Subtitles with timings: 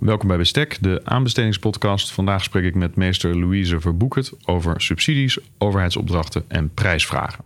[0.00, 2.12] Welkom bij Bestek, de aanbestedingspodcast.
[2.12, 7.44] Vandaag spreek ik met meester Louise Verboekert over subsidies, overheidsopdrachten en prijsvragen.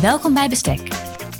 [0.00, 0.80] Welkom bij Bestek,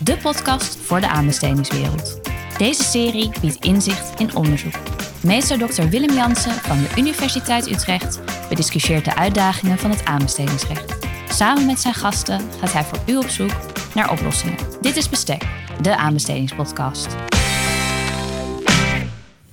[0.02, 2.20] de podcast voor de aanbestedingswereld.
[2.58, 4.74] Deze serie biedt inzicht in onderzoek.
[5.22, 5.82] Meester Dr.
[5.82, 10.96] Willem Jansen van de Universiteit Utrecht bediscussieert de uitdagingen van het aanbestedingsrecht.
[11.28, 14.56] Samen met zijn gasten gaat hij voor u op zoek naar oplossingen.
[14.80, 15.42] Dit is Bestek,
[15.80, 17.16] de aanbestedingspodcast.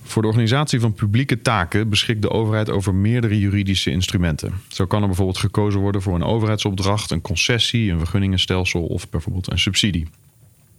[0.03, 4.53] Voor de organisatie van publieke taken beschikt de overheid over meerdere juridische instrumenten.
[4.67, 9.51] Zo kan er bijvoorbeeld gekozen worden voor een overheidsopdracht, een concessie, een vergunningenstelsel of bijvoorbeeld
[9.51, 10.07] een subsidie.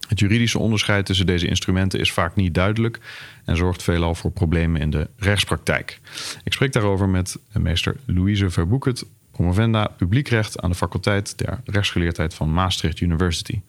[0.09, 3.01] Het juridische onderscheid tussen deze instrumenten is vaak niet duidelijk
[3.45, 6.01] en zorgt veelal voor problemen in de rechtspraktijk.
[6.45, 9.05] Ik spreek daarover met meester Louise Verboekert,
[9.37, 13.61] promovenda publiekrecht aan de faculteit der rechtsgeleerdheid van Maastricht University.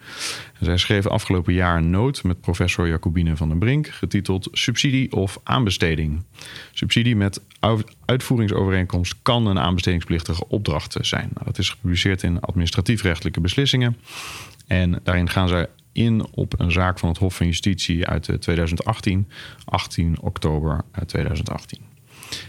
[0.60, 5.40] Zij schreef afgelopen jaar een noot met professor Jacobine van den Brink, getiteld Subsidie of
[5.44, 6.24] aanbesteding.
[6.74, 7.42] Subsidie met
[8.06, 11.30] uitvoeringsovereenkomst kan een aanbestedingsplichtige opdracht zijn.
[11.34, 13.98] Nou, dat is gepubliceerd in administratiefrechtelijke beslissingen.
[14.68, 19.28] En daarin gaan zij in op een zaak van het Hof van Justitie uit 2018,
[19.66, 21.97] 18 oktober 2018.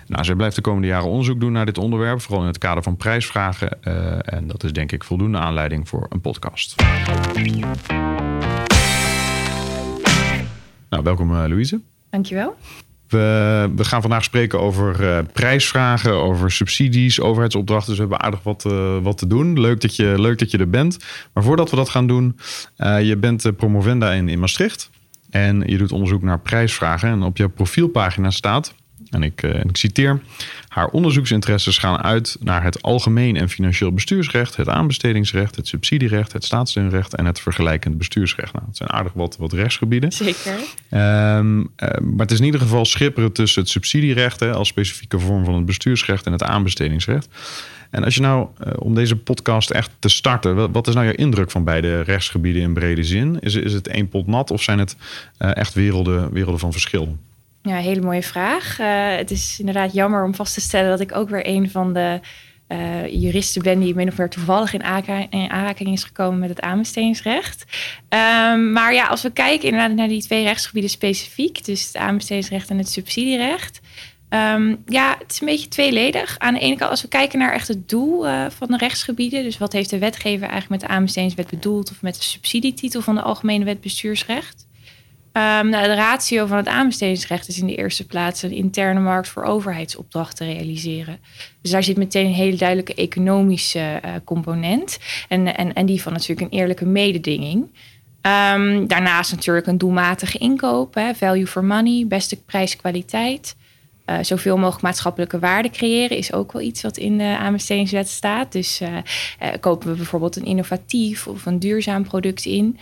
[0.06, 2.83] Nou, zij blijft de komende jaren onderzoek doen naar dit onderwerp, vooral in het kader
[2.83, 3.78] van prijsvragen.
[3.84, 6.75] Uh, en dat is denk ik voldoende aanleiding voor een podcast.
[10.88, 11.80] Nou, welkom uh, Louise.
[12.10, 12.56] Dankjewel.
[13.08, 17.88] We, we gaan vandaag spreken over uh, prijsvragen, over subsidies, overheidsopdrachten.
[17.88, 19.60] Dus we hebben aardig wat, uh, wat te doen.
[19.60, 20.98] Leuk dat, je, leuk dat je er bent.
[21.32, 22.38] Maar voordat we dat gaan doen,
[22.78, 24.91] uh, je bent promovenda in, in Maastricht.
[25.30, 27.08] En je doet onderzoek naar prijsvragen.
[27.08, 28.75] En op jouw profielpagina staat
[29.11, 30.20] en ik, uh, ik, citeer:
[30.69, 36.45] Haar onderzoeksinteresses gaan uit naar het algemeen en financieel bestuursrecht, het aanbestedingsrecht, het subsidierecht, het
[36.45, 38.53] staatssteunrecht en het vergelijkend bestuursrecht.
[38.53, 40.12] Nou, het zijn aardig wat, wat rechtsgebieden.
[40.12, 40.53] Zeker.
[40.91, 45.19] Um, uh, maar het is in ieder geval schipperen tussen het subsidierecht hè, als specifieke
[45.19, 47.28] vorm van het bestuursrecht en het aanbestedingsrecht.
[47.91, 51.15] En als je nou, uh, om deze podcast echt te starten, wat is nou je
[51.15, 53.41] indruk van beide rechtsgebieden in brede zin?
[53.41, 54.97] Is, is het één pot nat of zijn het
[55.38, 57.19] echt werelden, werelden van verschil?
[57.69, 58.79] Ja, hele mooie vraag.
[58.81, 61.93] Uh, het is inderdaad jammer om vast te stellen dat ik ook weer een van
[61.93, 62.21] de
[62.69, 64.83] uh, juristen ben die min of meer toevallig in,
[65.31, 67.65] in aanraking is gekomen met het aanbestedingsrecht.
[68.09, 72.71] Um, maar ja, als we kijken inderdaad naar die twee rechtsgebieden specifiek, dus het aanbestedingsrecht
[72.71, 73.81] en het subsidierecht.
[74.31, 76.39] Um, ja, het is een beetje tweeledig.
[76.39, 79.43] Aan de ene kant, als we kijken naar echt het doel uh, van de rechtsgebieden,
[79.43, 83.15] dus wat heeft de wetgever eigenlijk met de aanbestedingswet bedoeld of met de subsidietitel van
[83.15, 84.68] de Algemene Wet Bestuursrecht?
[85.38, 89.28] Um, nou, de ratio van het aanbestedingsrecht is in de eerste plaats een interne markt
[89.28, 91.19] voor overheidsopdrachten realiseren.
[91.62, 94.99] Dus daar zit meteen een hele duidelijke economische uh, component.
[95.28, 97.62] En, en, en die van natuurlijk een eerlijke mededinging.
[98.22, 103.56] Um, daarnaast natuurlijk een doelmatige inkoop, hè, value for money, beste prijs-kwaliteit.
[104.06, 108.53] Uh, zoveel mogelijk maatschappelijke waarde creëren is ook wel iets wat in de aanbestedingswet staat.
[108.53, 108.88] Dus uh,
[109.60, 112.78] kopen we bijvoorbeeld een innovatief of een duurzaam product in.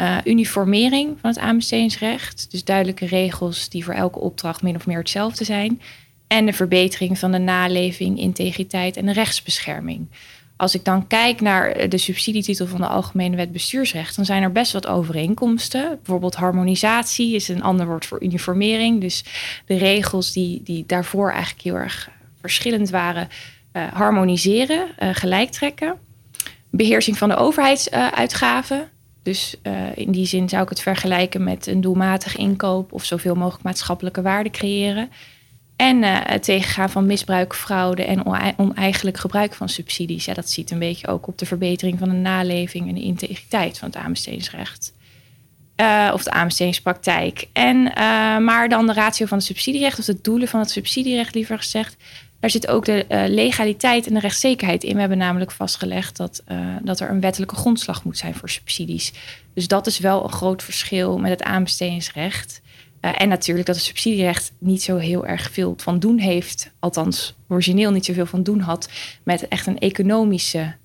[0.00, 2.50] Uh, uniformering van het aanbestedingsrecht.
[2.50, 5.80] Dus duidelijke regels die voor elke opdracht min of meer hetzelfde zijn.
[6.26, 10.06] En de verbetering van de naleving, integriteit en rechtsbescherming.
[10.56, 14.52] Als ik dan kijk naar de subsidietitel van de Algemene Wet Bestuursrecht, dan zijn er
[14.52, 15.88] best wat overeenkomsten.
[15.88, 19.00] Bijvoorbeeld harmonisatie is een ander woord voor uniformering.
[19.00, 19.24] Dus
[19.66, 22.10] de regels die, die daarvoor eigenlijk heel erg
[22.40, 23.28] verschillend waren,
[23.72, 25.94] uh, harmoniseren, uh, gelijk trekken.
[26.70, 28.88] Beheersing van de overheidsuitgaven.
[29.30, 33.34] Dus uh, in die zin zou ik het vergelijken met een doelmatig inkoop of zoveel
[33.34, 35.10] mogelijk maatschappelijke waarde creëren.
[35.76, 38.26] En uh, het tegengaan van misbruik, fraude en
[38.56, 40.24] oneigenlijk gebruik van subsidies.
[40.24, 43.78] Ja, dat ziet een beetje ook op de verbetering van de naleving en de integriteit
[43.78, 44.92] van het aanbestedingsrecht.
[45.76, 47.48] Uh, of de aanbestedingspraktijk.
[47.52, 47.82] En,
[48.44, 51.96] maar dan de ratio van het subsidierecht, of de doelen van het subsidierecht liever gezegd.
[52.40, 54.94] Daar zit ook de uh, legaliteit en de rechtszekerheid in.
[54.94, 59.12] We hebben namelijk vastgelegd dat, uh, dat er een wettelijke grondslag moet zijn voor subsidies.
[59.54, 62.60] Dus dat is wel een groot verschil met het aanbestedingsrecht.
[63.00, 67.34] Uh, en natuurlijk dat het subsidierecht niet zo heel erg veel van doen heeft, althans
[67.48, 68.90] origineel niet zoveel van doen had,
[69.22, 70.78] met echt een economische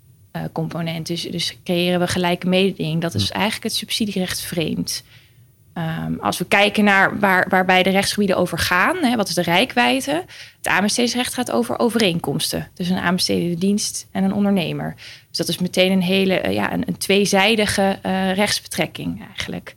[0.52, 1.06] component.
[1.06, 3.00] Dus, dus creëren we gelijke mededinging.
[3.00, 5.04] Dat is eigenlijk het subsidierecht vreemd.
[5.78, 9.42] Um, als we kijken naar waar, waarbij de rechtsgebieden over gaan, hè, wat is de
[9.42, 10.24] rijkwijde?
[10.56, 14.94] Het aanbestedingsrecht gaat over overeenkomsten tussen een aanbestedende dienst en een ondernemer.
[15.28, 19.74] Dus dat is meteen een hele uh, ja, een, een tweezijdige uh, rechtsbetrekking eigenlijk.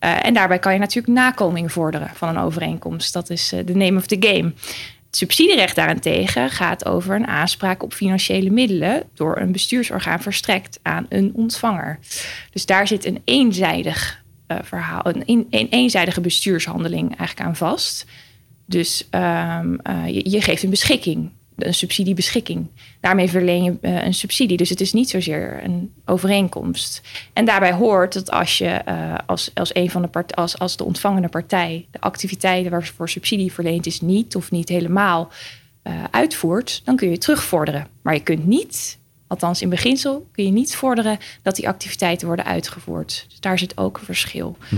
[0.00, 3.12] Uh, en daarbij kan je natuurlijk nakoming vorderen van een overeenkomst.
[3.12, 4.52] Dat is de name of the game.
[5.06, 11.06] Het subsidierecht daarentegen gaat over een aanspraak op financiële middelen door een bestuursorgaan verstrekt aan
[11.08, 11.98] een ontvanger.
[12.50, 14.19] Dus daar zit een eenzijdig
[14.50, 18.06] uh, verhaal, een, een, eenzijdige bestuurshandeling eigenlijk aan vast.
[18.66, 22.66] Dus um, je, je, geeft een beschikking, een subsidiebeschikking.
[23.00, 24.56] Daarmee verleen je uh, een subsidie.
[24.56, 27.02] Dus het is niet zozeer een overeenkomst.
[27.32, 28.84] En daarbij hoort dat als je
[29.26, 33.52] als, als een van de part als, als de ontvangende partij de activiteiten waarvoor subsidie
[33.52, 35.30] verleend is niet of niet helemaal
[36.10, 37.86] uitvoert, dan kun je terugvorderen.
[38.02, 38.98] Maar je kunt niet
[39.30, 43.26] Althans, in beginsel kun je niet vorderen dat die activiteiten worden uitgevoerd.
[43.28, 44.56] Dus daar zit ook een verschil.
[44.68, 44.76] Hm.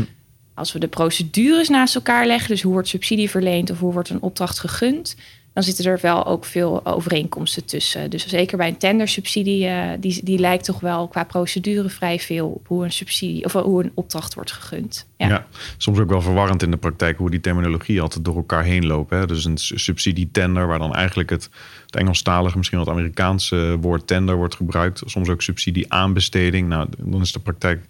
[0.55, 4.09] Als we de procedures naast elkaar leggen, dus hoe wordt subsidie verleend of hoe wordt
[4.09, 5.17] een opdracht gegund,
[5.55, 8.11] dan zitten er wel ook veel overeenkomsten tussen.
[8.11, 12.49] Dus zeker bij een tendersubsidie, uh, die, die lijkt toch wel qua procedure vrij veel
[12.49, 15.07] op hoe een subsidie of hoe een opdracht wordt gegund.
[15.17, 15.47] Ja.
[15.77, 19.19] soms ook wel verwarrend in de praktijk hoe die terminologie altijd door elkaar heen lopen.
[19.19, 19.27] Hè?
[19.27, 21.51] Dus een subsidietender, waar dan eigenlijk het,
[21.87, 25.03] het Engelstalige, misschien wel het Amerikaanse woord tender wordt gebruikt.
[25.05, 26.69] Soms ook subsidieaanbesteding.
[26.69, 27.85] Nou, dan is de praktijk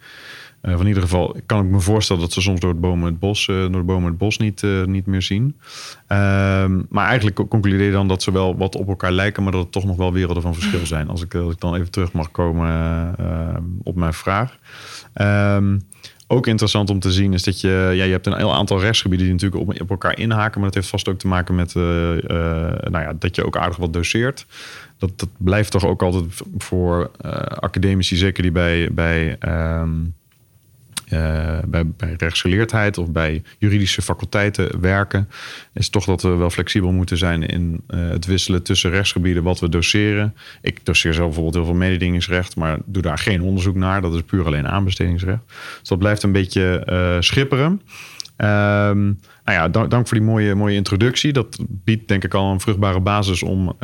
[0.63, 3.19] uh, in ieder geval kan ik me voorstellen dat ze soms door het bomen het
[3.19, 5.57] bos, uh, door de bomen het bos niet, uh, niet meer zien.
[6.07, 9.63] Ehm, maar eigenlijk concludeer je dan dat ze wel wat op elkaar lijken, maar dat
[9.63, 11.09] het toch nog wel werelden van verschil zijn.
[11.09, 12.61] Als ik, als ik dan even terug mag komen
[13.83, 14.59] op mijn vraag.
[15.15, 15.81] Um,
[16.27, 19.27] ook interessant om te zien is dat je, ja, je hebt een heel aantal rechtsgebieden
[19.27, 23.13] die natuurlijk op, elkaar inhaken, maar dat heeft vast ook te maken met nou ja,
[23.19, 24.47] dat je ook aardig wat doseert.
[24.99, 26.25] Dat, dat blijft toch ook altijd
[26.59, 27.11] voor
[27.49, 29.37] academici, zeker die bij, bij
[29.81, 30.15] um,
[31.13, 35.29] uh, bij, bij rechtsgeleerdheid of bij juridische faculteiten werken,
[35.75, 39.61] is toch dat we wel flexibel moeten zijn in uh, het wisselen tussen rechtsgebieden wat
[39.61, 40.35] we doseren.
[40.61, 44.01] Ik doseer zelf bijvoorbeeld heel veel mededingingsrecht, maar doe daar geen onderzoek naar.
[44.01, 45.43] Dat is puur alleen aanbestedingsrecht.
[45.79, 47.71] Dus dat blijft een beetje uh, schipperen.
[48.37, 51.33] Um, nou ja, dank, voor die mooie, mooie introductie.
[51.33, 53.77] Dat biedt denk ik al een vruchtbare basis om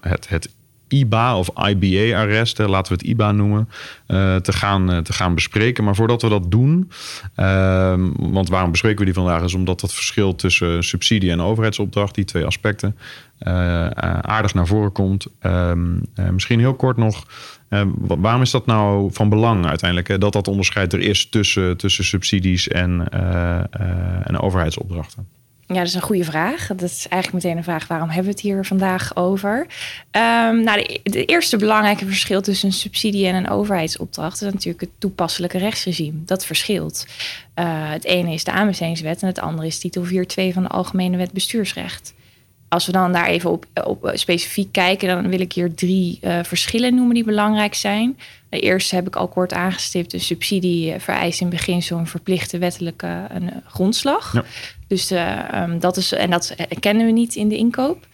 [0.00, 0.48] het, het
[0.92, 3.68] IBA of IBA-arrest, laten we het IBA noemen,
[4.08, 5.84] uh, te, gaan, uh, te gaan bespreken.
[5.84, 6.90] Maar voordat we dat doen,
[7.36, 12.14] uh, want waarom bespreken we die vandaag, is omdat dat verschil tussen subsidie en overheidsopdracht,
[12.14, 12.96] die twee aspecten,
[13.38, 13.86] eh,
[14.20, 15.26] aardig naar voren komt.
[15.38, 15.98] Ehm,
[16.32, 17.26] misschien heel kort nog,
[17.98, 22.68] waarom is dat nou van belang uiteindelijk, dat dat onderscheid er is tussen, tussen subsidies
[22.68, 23.08] en,
[24.22, 25.39] en overheidsopdrachten?
[25.72, 26.66] Ja, dat is een goede vraag.
[26.66, 29.58] Dat is eigenlijk meteen een vraag: waarom hebben we het hier vandaag over?
[30.10, 34.90] Um, nou, de, eerste belangrijke verschil tussen een subsidie en een overheidsopdracht is natuurlijk het
[34.98, 36.24] toepasselijke rechtsregime.
[36.24, 37.06] Dat verschilt.
[37.54, 40.10] Uh, het ene is de aanbestedingswet en het andere is titel 4.2
[40.52, 42.14] van de Algemene Wet Bestuursrecht.
[42.70, 46.38] Als we dan daar even op, op specifiek kijken, dan wil ik hier drie uh,
[46.42, 48.18] verschillen noemen die belangrijk zijn.
[48.48, 50.12] De eerste heb ik al kort aangestipt.
[50.12, 54.32] Een subsidie eh, vereist in beginsel een verplichte wettelijke een grondslag.
[54.32, 54.44] Ja.
[54.86, 58.06] Dus uh, um, dat is, en dat kennen we niet in de inkoop.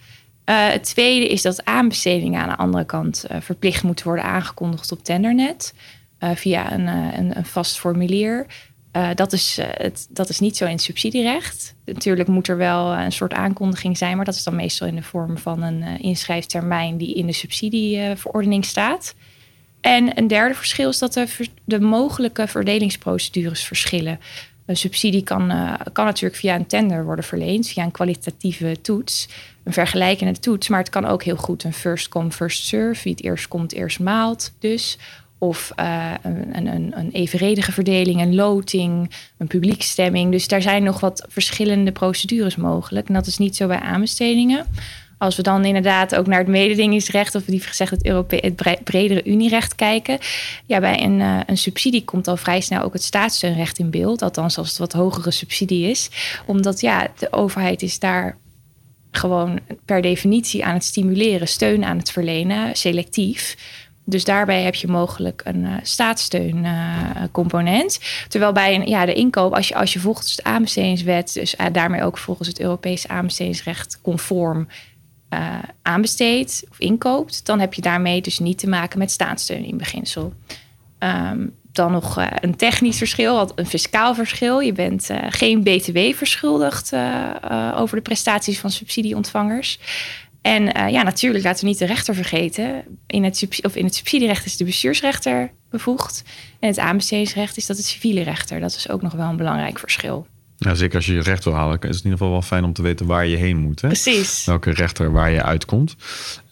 [0.47, 5.05] Uh, het tweede is dat aanbestedingen aan de andere kant verplicht moeten worden aangekondigd op
[5.05, 5.75] Tendernet.
[6.19, 8.47] via een, een, een, vast formulier.
[9.15, 11.75] Dat, is, het, dat is niet zo in het subsidierecht.
[11.85, 15.03] Natuurlijk moet er wel een soort aankondiging zijn, maar dat is dan meestal in de
[15.03, 19.15] vorm van een inschrijftermijn die in de subsidieverordening staat.
[19.81, 21.21] En een derde verschil is dat
[21.65, 24.21] de, mogelijke verdelingsprocedures verschillen.
[24.67, 29.29] Een subsidie kan, kan natuurlijk via een tender worden verleend, via een kwalitatieve toets,
[29.65, 30.69] een vergelijkende toets.
[30.69, 33.73] Maar het kan ook heel goed een first come, first serve, wie het eerst komt,
[33.73, 34.53] eerst maalt.
[34.59, 34.99] Dus.
[35.39, 40.31] Of uh, een, een, een, evenredige verdeling, een loting, een publiekstemming.
[40.33, 43.09] Dus daar zijn nog wat verschillende procedures mogelijk.
[43.09, 44.67] En dat is niet zo bij aanbestedingen.
[45.19, 49.75] Als we dan inderdaad ook naar het mededingingsrecht, of liever gezegd het, het bredere Unierecht
[49.75, 50.19] kijken.
[50.67, 54.23] Ja, bij een, uh, een subsidie komt al vrij snel ook het staatssteunrecht in beeld.
[54.23, 56.11] Althans, als het wat hogere subsidie is.
[56.47, 58.37] Omdat ja, de overheid is daar
[59.11, 63.57] gewoon per definitie aan het stimuleren, steun aan het verlenen, selectief.
[64.09, 67.99] Dus daarbij heb je mogelijk een uh, staatssteuncomponent.
[68.01, 71.67] Uh, Terwijl bij ja, de inkoop, als je, als je volgens de aanbestedingswet, dus uh,
[71.73, 74.69] daarmee ook volgens het Europese aanbestedingsrecht conform
[75.83, 80.33] aanbesteedt of inkoopt, dan heb je daarmee dus niet te maken met staatssteun in beginsel.
[80.99, 84.61] Um, dan nog een technisch verschil, een fiscaal verschil.
[84.61, 86.93] Je bent geen BTW verschuldigd
[87.75, 89.79] over de prestaties van subsidieontvangers.
[90.47, 92.85] En ja, natuurlijk laten we niet de rechter vergeten.
[93.07, 96.23] In het, of in het subsidierecht is de bestuursrechter bevoegd.
[96.61, 98.61] En het aanbestedingsrecht is dat het civiele rechter.
[98.61, 100.27] Dat is ook nog wel een belangrijk verschil.
[100.59, 102.65] Ja, zeker als je je recht wil halen, is het in ieder geval wel fijn
[102.65, 103.81] om te weten waar je heen moet.
[103.81, 103.89] Hè?
[103.89, 104.45] Precies.
[104.45, 105.97] Welke rechter waar je uitkomt.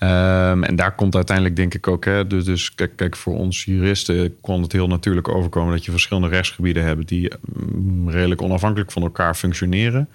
[0.00, 3.64] Um, en daar komt uiteindelijk denk ik ook, hè, dus, dus kijk, kijk, voor ons
[3.64, 8.92] juristen kon het heel natuurlijk overkomen dat je verschillende rechtsgebieden hebt die mm, redelijk onafhankelijk
[8.92, 10.08] van elkaar functioneren.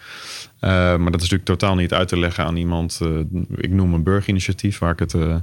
[0.62, 3.00] Uh, maar dat is natuurlijk totaal niet uit te leggen aan iemand.
[3.04, 3.20] Uh,
[3.56, 5.36] ik noem een burgerinitiatief, waar ik het uh,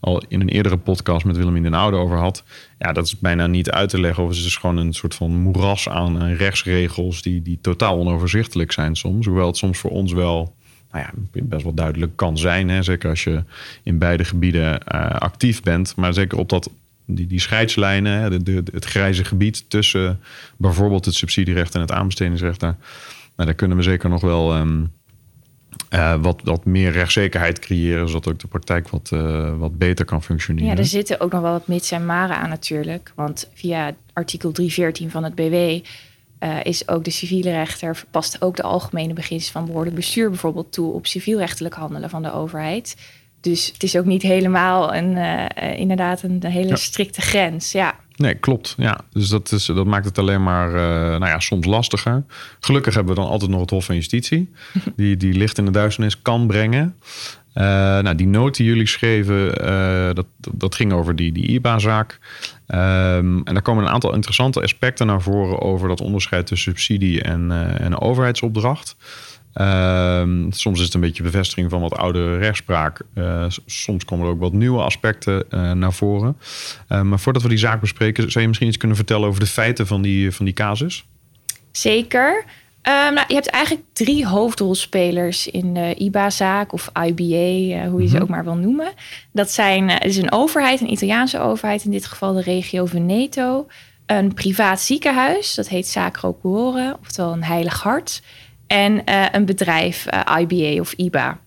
[0.00, 2.44] al in een eerdere podcast met Willemien den Oude over had.
[2.78, 4.22] Ja, dat is bijna niet uit te leggen.
[4.22, 8.72] Of het is dus gewoon een soort van moeras aan rechtsregels die, die totaal onoverzichtelijk
[8.72, 9.26] zijn soms.
[9.26, 10.54] Hoewel het soms voor ons wel
[10.92, 12.68] nou ja, best wel duidelijk kan zijn.
[12.68, 12.82] Hè?
[12.82, 13.42] Zeker als je
[13.82, 14.84] in beide gebieden
[15.18, 15.96] actief bent.
[15.96, 16.70] Maar zeker op dat
[17.06, 20.20] die, die scheidslijnen, de, het grijze gebied tussen
[20.56, 22.60] bijvoorbeeld het subsidierecht en het aanbestedingsrecht.
[22.60, 22.76] Daar,
[23.36, 24.92] nou, daar kunnen we zeker nog wel um,
[25.94, 30.22] uh, wat, wat meer rechtszekerheid creëren, zodat ook de praktijk wat, uh, wat beter kan
[30.22, 30.70] functioneren.
[30.70, 33.12] Ja, er zitten ook nog wel wat mits en maren aan natuurlijk.
[33.14, 35.80] Want via artikel 314 van het BW uh,
[36.38, 40.72] eh, is ook de civiele rechter, past ook de algemene beginselen van behoorlijk bestuur bijvoorbeeld
[40.72, 42.96] toe op civielrechtelijk handelen van de overheid.
[43.40, 47.72] Dus het is ook niet helemaal een, uh, inderdaad een, hele strikte grens.
[47.72, 47.96] Ja.
[48.16, 48.74] Nee, klopt.
[48.78, 49.00] Ja.
[49.12, 50.74] Dus dat, is, dat maakt het alleen maar uh,
[51.18, 52.24] nou ja, soms lastiger.
[52.60, 54.50] Gelukkig hebben we dan altijd nog het Hof van Justitie,
[54.96, 56.96] die, die licht in de duisternis kan brengen.
[57.54, 59.54] Uh, nou, die noot die jullie schreven,
[60.14, 62.18] dat, dat ging over die, die IBA-zaak.
[62.66, 67.22] Um, en daar komen een aantal interessante aspecten naar voren over dat onderscheid tussen subsidie
[67.22, 68.96] en, en overheidsopdracht.
[69.54, 73.00] Ehm, soms is het een beetje bevestiging van wat oude rechtspraak.
[73.14, 76.36] Uh, soms komen er ook wat nieuwe aspecten uh, naar voren.
[76.88, 79.46] Uh, maar voordat we die zaak bespreken, zou je misschien iets kunnen vertellen over de
[79.46, 81.04] feiten van die, van die casus?
[81.72, 82.44] Zeker.
[82.82, 88.14] Um, nou, je hebt eigenlijk drie hoofdrolspelers in de IBA-zaak of IBA, hoe je ze
[88.14, 88.22] mhm.
[88.22, 88.92] ook maar wil noemen.
[89.32, 93.66] Dat zijn, het is een overheid, een Italiaanse overheid, in dit geval de regio Veneto.
[94.06, 98.22] Een privaat ziekenhuis, dat heet Sacro Cuore, oftewel een heilig hart
[98.74, 101.38] en uh, een bedrijf, eh, IBA of IBA.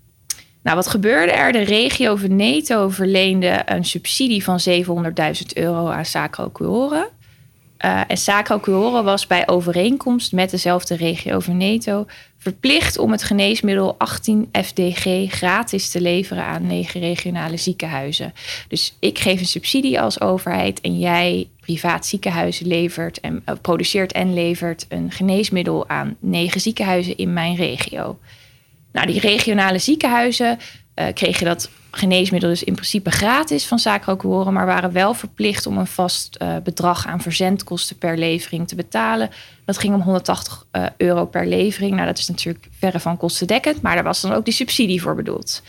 [0.64, 1.52] Nou, wat gebeurde er?
[1.52, 4.84] De regio Veneto verleende een subsidie van 700.000
[5.54, 7.10] euro aan Sacro Cuore.
[7.86, 12.06] Uh, en Sacro Cuore was bij overeenkomst met dezelfde regio Veneto
[12.38, 18.34] verplicht om het geneesmiddel 18 FDG gratis te leveren aan negen regionale ziekenhuizen.
[18.68, 24.12] Dus ik geef een subsidie als overheid en jij privaat ziekenhuis levert en uh, produceert
[24.12, 28.20] en levert een geneesmiddel aan negen ziekenhuizen in mijn regio.
[28.92, 30.58] Nou, die regionale ziekenhuizen
[30.96, 35.78] uh, kregen dat geneesmiddel dus in principe gratis van Sacro maar waren wel verplicht om
[35.78, 39.30] een vast uh, bedrag aan verzendkosten per levering te betalen.
[39.66, 41.94] Dat ging om 180 uh, euro per levering.
[41.94, 45.16] Nou, dat is natuurlijk verre van kostendekkend, maar daar was dan ook die subsidie voor
[45.16, 45.62] bedoeld.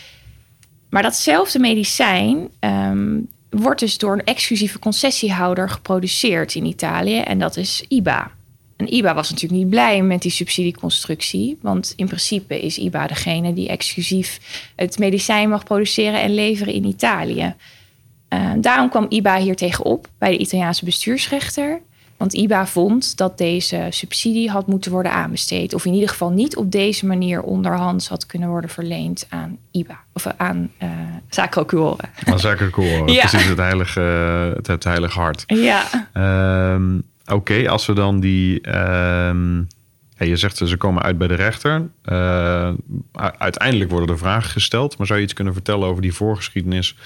[0.90, 3.28] Maar datzelfde medicijn um,
[3.61, 8.31] wordt dus door een exclusieve concessiehouder geproduceerd in Italië en dat is IBA.
[8.77, 13.53] En IBA was natuurlijk niet blij met die subsidieconstructie, want in principe is IBA degene
[13.53, 14.41] die exclusief
[14.77, 17.55] het medicijn mag produceren en leveren in Italië.
[18.29, 21.81] Uh, daarom kwam IBA hier tegenop bij de Italiaanse bestuursrechter.
[22.19, 25.75] Want IBA vond dat deze subsidie had moeten worden aanbesteed.
[25.75, 30.01] Of in ieder geval niet op deze manier onderhands had kunnen worden verleend aan IBA.
[30.13, 30.89] Of aan uh,
[31.29, 32.03] Sacro Cuore.
[32.25, 32.39] Aan
[33.13, 33.21] ja.
[33.21, 34.01] precies het heilige,
[34.63, 35.45] het, heilige hart.
[35.47, 35.85] Ja.
[36.75, 38.69] Um, Oké, als we dan die...
[38.69, 39.67] Um,
[40.19, 41.89] ja, je zegt ze komen uit bij de rechter.
[42.05, 42.73] Uh,
[43.39, 44.99] uiteindelijk worden er vragen gesteld.
[44.99, 46.97] Maar zou je iets kunnen vertellen over die voorgeschiedenis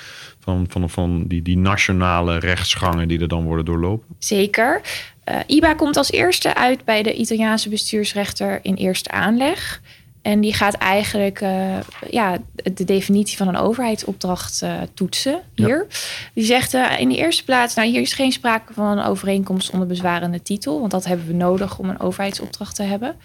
[0.43, 4.17] van, van, van die, die nationale rechtsgangen die er dan worden doorlopen?
[4.19, 4.81] Zeker.
[5.25, 9.81] Uh, IBA komt als eerste uit bij de Italiaanse bestuursrechter in eerste aanleg.
[10.23, 11.77] En die gaat eigenlijk uh,
[12.11, 12.39] ja,
[12.75, 15.87] de definitie van een overheidsopdracht uh, toetsen hier.
[16.35, 19.71] Die zegt uh, in de eerste plaats, nou hier is geen sprake van een overeenkomst
[19.71, 23.17] onder bezwarende titel, want dat hebben we nodig om een overheidsopdracht te hebben.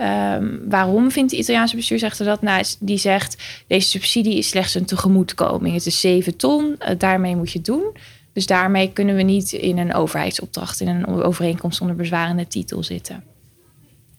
[0.00, 2.42] Um, waarom vindt de Italiaanse bestuursrechter dat?
[2.42, 5.74] Nou, die zegt, deze subsidie is slechts een tegemoetkoming.
[5.74, 7.96] Het is 7 ton, daarmee moet je het doen.
[8.32, 13.24] Dus daarmee kunnen we niet in een overheidsopdracht, in een overeenkomst onder bezwarende titel zitten.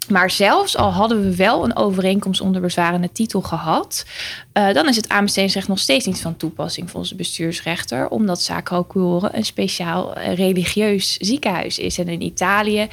[0.10, 4.06] Maar zelfs al hadden we wel een overeenkomst onder bezwarende titel gehad,
[4.54, 8.86] uh, dan is het aanbestedingsrecht nog steeds niet van toepassing volgens de bestuursrechter, omdat Sacro
[9.32, 11.98] een speciaal uh, religieus ziekenhuis is.
[11.98, 12.88] En in Italië,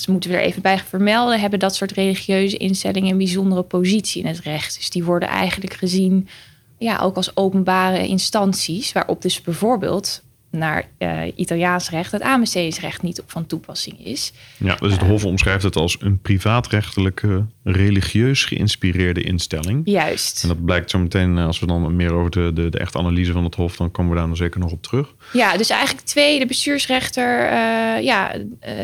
[0.00, 4.22] dat moeten we er even bij vermelden, hebben dat soort religieuze instellingen een bijzondere positie
[4.22, 4.76] in het recht.
[4.76, 6.28] Dus die worden eigenlijk gezien
[6.78, 13.20] ja, ook als openbare instanties, waarop dus bijvoorbeeld naar uh, Italiaans recht het aanbestedingsrecht niet
[13.20, 14.32] op van toepassing is.
[14.56, 19.80] Ja, dus het Hof omschrijft het als een privaatrechtelijke, religieus geïnspireerde instelling.
[19.84, 20.42] Juist.
[20.42, 22.98] En dat blijkt zo meteen, eh, als we dan meer over de, de, de echte
[22.98, 25.14] analyse van het Hof, dan komen we daar dan zeker nog op terug.
[25.32, 28.32] Ja, dus eigenlijk twee, de bestuursrechter uh, ja,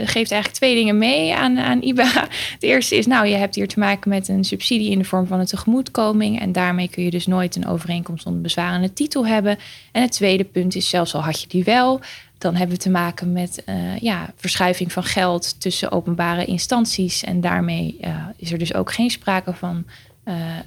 [0.05, 2.05] geeft eigenlijk twee dingen mee aan, aan IBA.
[2.53, 5.27] Het eerste is, nou, je hebt hier te maken met een subsidie in de vorm
[5.27, 6.41] van een tegemoetkoming.
[6.41, 9.59] En daarmee kun je dus nooit een overeenkomst onder bezwarende titel hebben.
[9.93, 12.01] En het tweede punt is, zelfs al had je die wel.
[12.39, 17.25] Dan hebben we te maken met uh, ja, verschuiving van geld tussen openbare instanties.
[17.25, 18.01] En daarmee
[18.37, 19.85] is er dus ook geen sprake van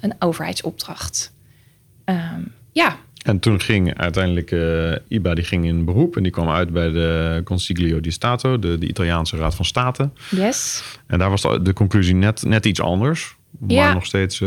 [0.00, 1.32] een overheidsopdracht.
[2.04, 2.96] Ehm, ja.
[3.22, 4.50] En toen ging uiteindelijk
[5.08, 8.78] IBA die ging in beroep en die kwam uit bij de Consiglio di Stato, de,
[8.78, 10.10] de Italiaanse Raad van State.
[10.30, 10.82] Yes.
[11.06, 13.92] En daar was de, de conclusie net, net iets anders, maar Ja.
[13.92, 14.38] nog steeds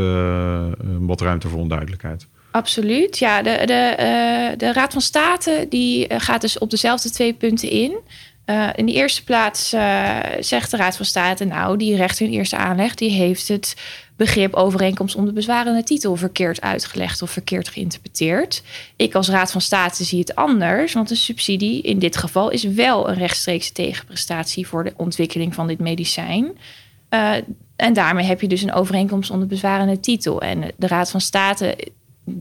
[1.00, 2.28] wat ruimte voor onduidelijkheid.
[2.52, 3.18] Absoluut.
[3.18, 7.34] Ja, de, de, eh, de Raad van State die eh, gaat dus op dezelfde twee
[7.34, 7.98] punten in.
[8.46, 12.32] Eh, in de eerste plaats eh, zegt de Raad van State, nou, die rechter in
[12.32, 13.76] eerste aanleg, die heeft het
[14.16, 18.64] begrip overeenkomst om de bezwarende titel verkeerd uitgelegd of verkeerd geïnterpreteerd.
[18.96, 22.64] Ik als Raad van State zie het anders, want een subsidie in dit geval is
[22.64, 26.58] wel een rechtstreekse tegenprestatie voor de ontwikkeling van dit medicijn.
[27.10, 27.34] Eh,
[27.76, 30.42] en daarmee heb je dus een overeenkomst onder bezwarende titel.
[30.42, 31.78] En de Raad van State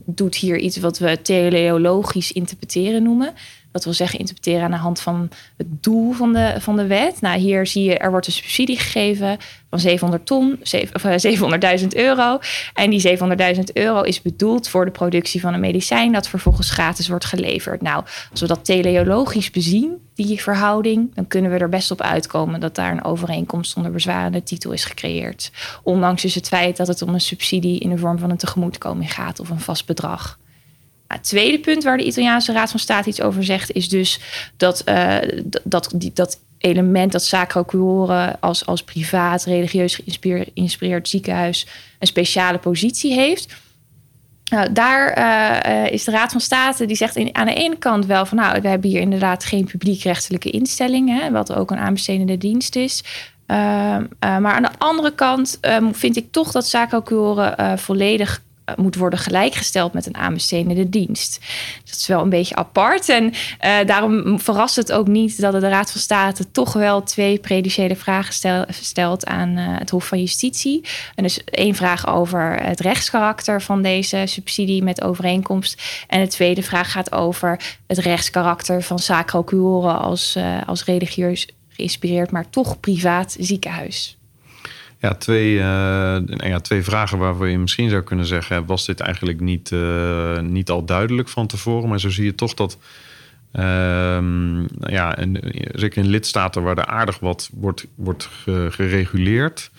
[0.05, 3.33] doet hier iets wat we teleologisch interpreteren noemen.
[3.73, 7.21] Dat wil zeggen interpreteren aan de hand van het doel van de, van de wet.
[7.21, 9.37] Nou, hier zie je, er wordt een subsidie gegeven
[9.69, 12.39] van 700 ton, zeven- of, eh, 700.000 euro.
[12.73, 17.07] En die 700.000 euro is bedoeld voor de productie van een medicijn dat vervolgens gratis
[17.07, 17.81] wordt geleverd.
[17.81, 22.59] Nou, als we dat teleologisch bezien, die verhouding, dan kunnen we er best op uitkomen
[22.59, 25.51] dat daar een overeenkomst onder bezwarende titel is gecreëerd.
[25.83, 29.13] Ondanks dus het feit dat het om een subsidie in de vorm van een tegemoetkoming
[29.13, 30.39] gaat of een vast bedrag.
[31.13, 34.19] Nou, het tweede punt waar de Italiaanse Raad van State iets over zegt, is dus
[34.57, 35.17] dat eh,
[35.63, 41.67] dat, dat element dat Sacro Cuore als, als privaat, religieus geïnspireerd ziekenhuis
[41.99, 43.55] een speciale positie heeft.
[44.51, 48.05] Nou, daar eh, is de Raad van State die zegt in, aan de ene kant
[48.05, 52.37] wel van nou, we hebben hier inderdaad geen publiekrechtelijke instelling, hè, wat ook een aanbestedende
[52.37, 53.03] dienst is.
[53.45, 57.77] Ehm, eh, maar aan de andere kant ehm, vind ik toch dat Sacro Cuore eh,
[57.77, 58.41] volledig
[58.75, 61.39] moet worden gelijkgesteld met een aanbestedende dienst.
[61.85, 63.09] Dat is wel een beetje apart.
[63.09, 67.39] En eh, daarom verrast het ook niet dat de Raad van State toch wel twee
[67.39, 70.85] prediciële vragen stel- stelt aan eh, het Hof van Justitie.
[71.15, 75.81] En dus één vraag over het rechtskarakter van deze subsidie met overeenkomst.
[76.07, 79.41] En de tweede vraag gaat over het rechtskarakter van Sacro
[79.87, 84.17] als, eh, als religieus geïnspireerd, maar toch privaat ziekenhuis.
[85.03, 88.65] Ja, twee, eh, nou ja, twee vragen waarvoor je misschien zou kunnen zeggen...
[88.65, 91.89] was dit eigenlijk niet, eh, niet al duidelijk van tevoren?
[91.89, 92.77] Maar zo zie je toch dat...
[93.51, 95.17] ehm, nou ja,
[95.73, 99.71] zeker in lidstaten waar er aardig wat wordt, wordt ge- gereguleerd...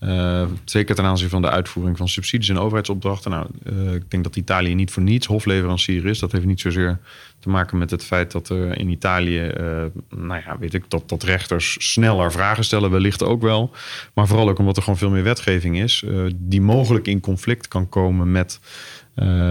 [0.00, 3.30] eh, zeker ten aanzien van de uitvoering van subsidies en overheidsopdrachten.
[3.30, 6.18] Nou, eh, ik denk dat Italië niet voor niets hofleverancier is.
[6.18, 6.98] Dat heeft niet zozeer
[7.38, 9.64] te maken met het feit dat er in Italië, eh,
[10.08, 13.70] nou ja, weet ik, dat, dat rechters sneller vragen stellen, wellicht ook wel.
[14.14, 17.88] Maar vooral ook omdat er gewoon veel meer wetgeving is, die mogelijk in conflict kan
[17.88, 18.60] komen met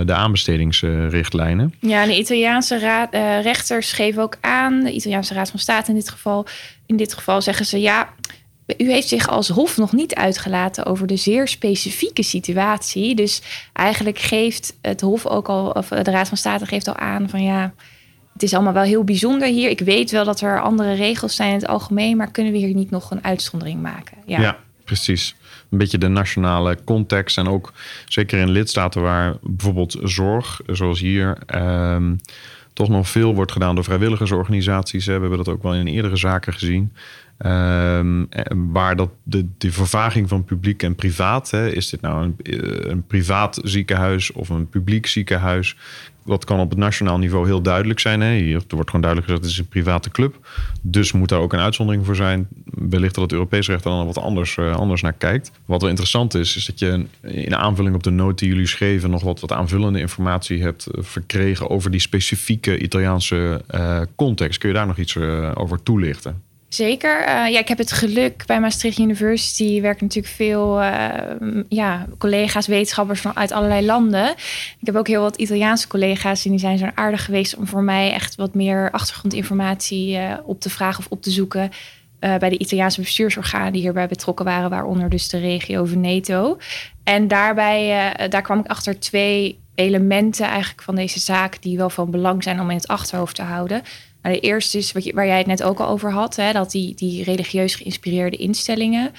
[0.05, 1.73] de aanbestedingsrichtlijnen.
[1.79, 6.09] Ja, de Italiaanse raad, rechters geven ook aan, de Italiaanse Raad van State in dit
[6.09, 6.45] geval,
[6.85, 8.09] in dit geval zeggen ze ja.
[8.77, 13.15] U heeft zich als Hof nog niet uitgelaten over de zeer specifieke situatie.
[13.15, 13.41] Dus
[13.73, 17.43] eigenlijk geeft het Hof ook al, of de Raad van State geeft al aan van
[17.43, 17.73] ja,
[18.33, 19.69] het is allemaal wel heel bijzonder hier.
[19.69, 22.75] Ik weet wel dat er andere regels zijn in het algemeen, maar kunnen we hier
[22.75, 24.17] niet nog een uitzondering maken?
[24.25, 24.57] Ja.
[24.83, 25.35] precies.
[25.69, 27.37] Een beetje de nationale context.
[27.37, 27.73] En ook
[28.07, 32.15] zeker in lidstaten waar bijvoorbeeld zorg, zoals hier, ehm,
[32.73, 35.05] toch nog veel wordt gedaan door vrijwilligersorganisaties.
[35.05, 36.93] We hebben dat ook wel in eerdere zaken gezien.
[37.39, 38.25] Ehm,
[38.71, 43.07] waar dat de, de vervaging van publiek en privaat, is dit nou een, eh, een
[43.07, 45.75] privaat ziekenhuis of een publiek ziekenhuis?
[46.25, 48.21] Dat kan op het nationaal niveau heel duidelijk zijn.
[48.21, 48.35] Hè.
[48.35, 50.47] Hier er wordt gewoon duidelijk gezegd: het is een private club.
[50.81, 52.47] Dus moet daar ook een uitzondering voor zijn.
[52.65, 55.51] Wellicht dat het Europees recht dan wat anders, eh, anders naar kijkt.
[55.65, 59.09] Wat wel interessant is, is dat je in aanvulling op de noot die jullie schreven,
[59.09, 63.61] nog wat, wat aanvullende informatie hebt eh, verkregen over die specifieke Italiaanse
[64.15, 64.59] context.
[64.59, 65.17] Kun je daar nog iets
[65.53, 66.48] over toelichten?
[66.69, 67.21] Zeker.
[67.21, 72.67] Eh, ja, ik heb het geluk bij Maastricht University werken natuurlijk veel eh, ja, collega's,
[72.67, 74.29] wetenschappers van uit allerlei landen.
[74.79, 77.83] Ik heb ook heel wat Italiaanse collega's en die zijn zo aardig geweest om voor
[77.83, 81.71] mij echt wat meer achtergrondinformatie eh, op te vragen of op te zoeken.
[82.19, 86.57] bij de Italiaanse bestuursorganen die hierbij betrokken waren, waaronder dus de regio Veneto.
[87.03, 92.11] En daarbij daar kwam ik achter twee elementen eigenlijk van deze zaak die wel van
[92.11, 93.81] belang zijn om in het achterhoofd te houden.
[94.21, 96.71] Nou, de eerste is wat waar jij het net ook al over had, hè, dat
[96.71, 99.11] die, die religieus geïnspireerde instellingen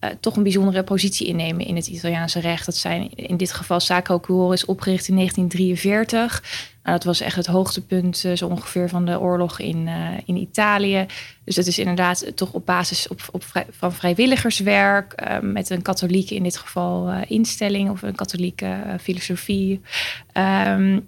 [0.00, 2.66] eh, toch een bijzondere positie innemen in het Italiaanse recht.
[2.66, 6.42] Dat zijn in dit geval Sacro Cuore is opgericht in 1943.
[6.82, 10.36] Nou, dat was echt het hoogtepunt eh, zo ongeveer van de oorlog in, eh, in
[10.36, 11.06] Italië.
[11.44, 16.56] Dus dat is inderdaad toch op basis op, van vrijwilligerswerk met een katholieke in dit
[16.56, 19.80] geval instelling of een katholieke filosofie.
[20.32, 20.98] Ehm,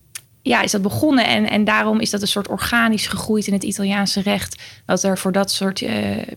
[0.42, 1.26] ja, is dat begonnen.
[1.26, 4.62] En, en daarom is dat een soort organisch gegroeid in het Italiaanse recht.
[4.86, 5.90] Dat er voor dat soort uh,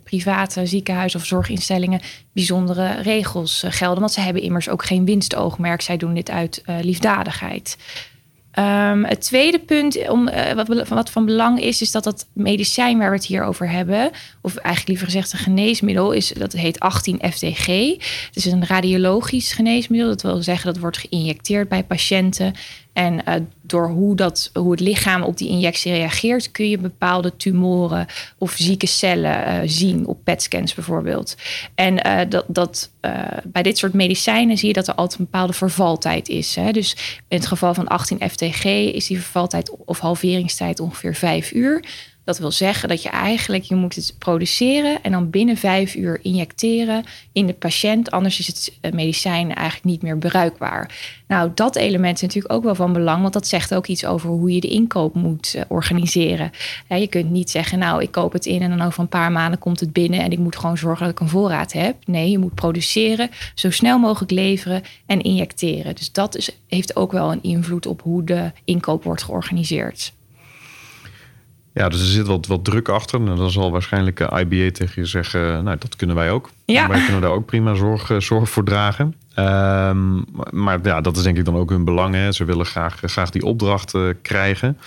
[0.04, 2.02] private ziekenhuizen of zorginstellingen
[2.34, 4.00] bijzondere regels uh, gelden.
[4.00, 5.82] Want ze hebben immers ook geen winstoogmerk.
[5.82, 7.78] Zij doen dit uit uh, liefdadigheid.
[8.60, 13.10] Um, het tweede punt om, wat, wat, van belang is, is dat dat medicijn waar
[13.10, 17.20] we het hier over hebben, of eigenlijk liever gezegd een geneesmiddel, is, dat heet 18
[17.32, 17.68] FTG.
[18.26, 20.10] Het is een radiologisch geneesmiddel.
[20.10, 22.54] Dat wil zeggen dat wordt geïnjecteerd bij patiënten.
[22.96, 27.36] En uh, door hoe, dat, hoe het lichaam op die injectie reageert, kun je bepaalde
[27.38, 31.36] tumoren of zieke cellen uh, zien op PET-scans bijvoorbeeld.
[31.74, 32.90] En uh, dat, dat,
[33.44, 36.56] bij dit soort medicijnen zie je dat er altijd een bepaalde vervaltijd is.
[36.56, 36.72] Hè?
[36.72, 41.84] Dus in het geval van 18 FTG is die vervaltijd of halveringstijd ongeveer vijf uur.
[42.26, 46.20] Dat wil zeggen dat je eigenlijk, je moet het produceren en dan binnen vijf uur
[46.22, 48.12] injecteren in de patiënt.
[48.12, 50.96] Anders is het eh, medicijn eigenlijk niet meer bruikbaar.
[51.28, 54.30] Nou, dat element is natuurlijk ook wel van belang, want dat zegt ook iets over
[54.30, 56.52] hoe je de inkoop moet uh, organiseren.
[56.88, 59.60] Je kunt niet zeggen, nou, ik koop het in en dan over een paar maanden
[59.60, 61.96] komt het binnen en ik moet gewoon zorgen dat ik een voorraad heb.
[62.06, 65.96] Nee, je moet produceren, zo snel mogelijk leveren en injecteren.
[65.96, 70.14] Dus dat is, heeft ook wel een invloed op hoe de inkoop wordt georganiseerd.
[71.76, 73.20] Ja, dus er zit wat, wat druk achter.
[73.20, 75.64] En dan zal waarschijnlijk IBA tegen je zeggen...
[75.64, 76.50] nou, dat kunnen wij ook.
[76.66, 76.88] Ja.
[76.88, 79.16] Wij kunnen daar ook prima zorg, eh, zorg voor dragen.
[79.40, 82.16] Um, maar ja, dat is denk ik dan ook hun belang.
[82.16, 82.32] Hè.
[82.32, 84.78] Ze willen graag, graag die opdracht uh, krijgen.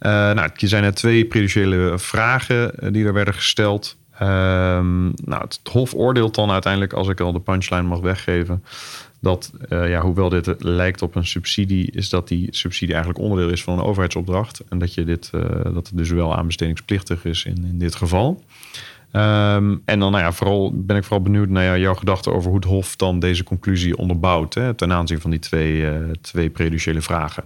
[0.00, 3.96] Uh, nou, je zijn er twee prejudiciële vragen die er werden gesteld.
[4.22, 8.64] Um, nou, het Hof oordeelt dan uiteindelijk, als ik al de punchline mag weggeven
[9.20, 13.52] dat, uh, ja, hoewel dit lijkt op een subsidie, is dat die subsidie eigenlijk onderdeel
[13.52, 14.62] is van een overheidsopdracht.
[14.68, 18.42] En dat, je dit, uh, dat het dus wel aanbestedingsplichtig is in, in dit geval.
[19.12, 22.58] Um, en dan nou ja, vooral, ben ik vooral benieuwd naar jouw gedachten over hoe
[22.58, 24.54] het Hof dan deze conclusie onderbouwt.
[24.54, 27.44] Hè, ten aanzien van die twee, uh, twee prejudiciële vragen.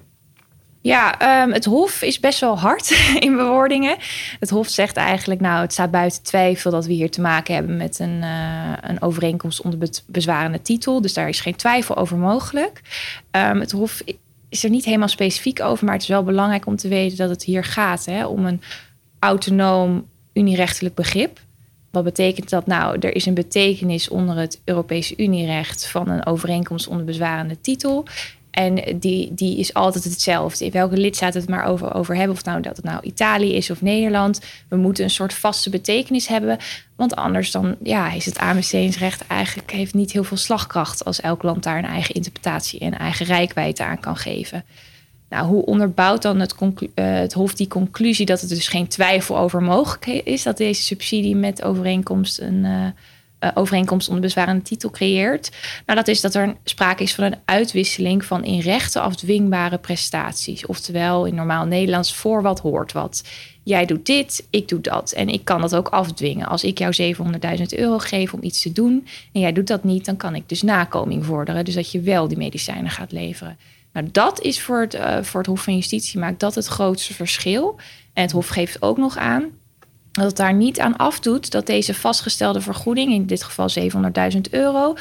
[0.85, 2.91] Ja, um, het Hof is best wel hard
[3.27, 3.97] in bewoordingen.
[4.41, 7.77] Het Hof zegt eigenlijk, nou, het staat buiten twijfel dat we hier te maken hebben
[7.77, 11.01] met een, uh, een overeenkomst onder bezwarende titel.
[11.01, 12.81] Dus daar is geen twijfel over mogelijk.
[13.31, 14.03] Um, het Hof
[14.49, 17.31] is er niet helemaal specifiek over, maar het is wel belangrijk om te weten dat
[17.31, 18.61] het hier gaat hè, om een
[19.19, 21.41] autonoom unierechtelijk begrip.
[21.91, 22.67] Wat betekent dat?
[22.67, 28.05] Nou, er is een betekenis onder het Europese Unierecht van een overeenkomst onder bezwarende titel.
[28.55, 30.65] En die, die is altijd hetzelfde.
[30.65, 32.37] In welke lidstaat het maar over, over hebben.
[32.37, 34.41] Of nou dat het nou Italië is of Nederland.
[34.69, 36.59] We moeten een soort vaste betekenis hebben.
[36.97, 41.05] Want anders dan ja, is het aanbestedingsrecht eigenlijk heeft niet heel veel slagkracht.
[41.05, 44.65] Als elk land daar een eigen interpretatie en eigen rijkwijde aan kan geven.
[45.29, 49.39] Nou, hoe onderbouwt dan het, uh, het Hof die conclusie dat het dus geen twijfel
[49.39, 52.65] over mogelijk is dat deze subsidie met overeenkomst een.
[52.65, 52.87] Uh,
[53.45, 55.51] uh, overeenkomst onder bezwarende titel creëert.
[55.87, 60.67] Nou, dat is dat er sprake is van een uitwisseling van in rechten afdwingbare prestaties.
[60.67, 63.25] Oftewel in normaal Nederlands voor wat hoort wat.
[63.63, 65.13] Jij doet dit, ik doe dat.
[65.13, 66.49] En ik kan dat ook afdwingen.
[66.49, 67.15] Als ik jou
[67.59, 70.49] 700.000 euro geef om iets te doen en jij doet dat niet, dan kan ik
[70.49, 71.65] dus nakoming vorderen.
[71.65, 73.59] Dus dat je wel die medicijnen gaat leveren.
[73.93, 77.15] Nou, dat is voor het, uh, voor het Hof van Justitie maakt dat het grootste
[77.15, 77.77] verschil.
[78.13, 79.45] En het Hof geeft ook nog aan
[80.15, 83.69] dat het daar niet aan afdoet dat deze vastgestelde vergoeding, in dit geval
[84.35, 84.95] 700.000 euro,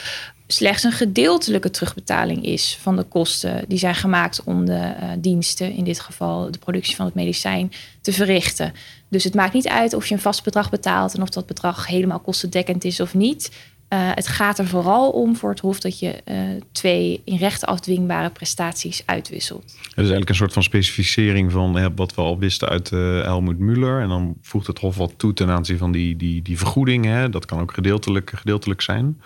[0.48, 4.72] slechts een gedeeltelijke terugbetaling is van de kosten die zijn gemaakt om de
[5.02, 7.72] uh, diensten, in dit geval de productie van het medicijn,
[8.02, 8.74] te verrichten.
[9.10, 11.88] Dus het maakt niet uit of je een vast bedrag betaalt en of dat bedrag
[11.88, 13.52] helemaal kostendekkend is of niet.
[13.94, 16.38] Uh, het gaat er vooral om voor het Hof dat je uh,
[16.72, 19.64] twee in rechten afdwingbare prestaties uitwisselt.
[19.64, 23.60] Het is eigenlijk een soort van specificering van wat we al wisten uit uh, Helmut
[23.60, 24.02] Muller.
[24.02, 27.06] En dan voegt het Hof wat toe ten aanzien van die, die, die vergoeding.
[27.06, 27.30] Hè.
[27.30, 29.18] Dat kan ook gedeeltelijk, gedeeltelijk zijn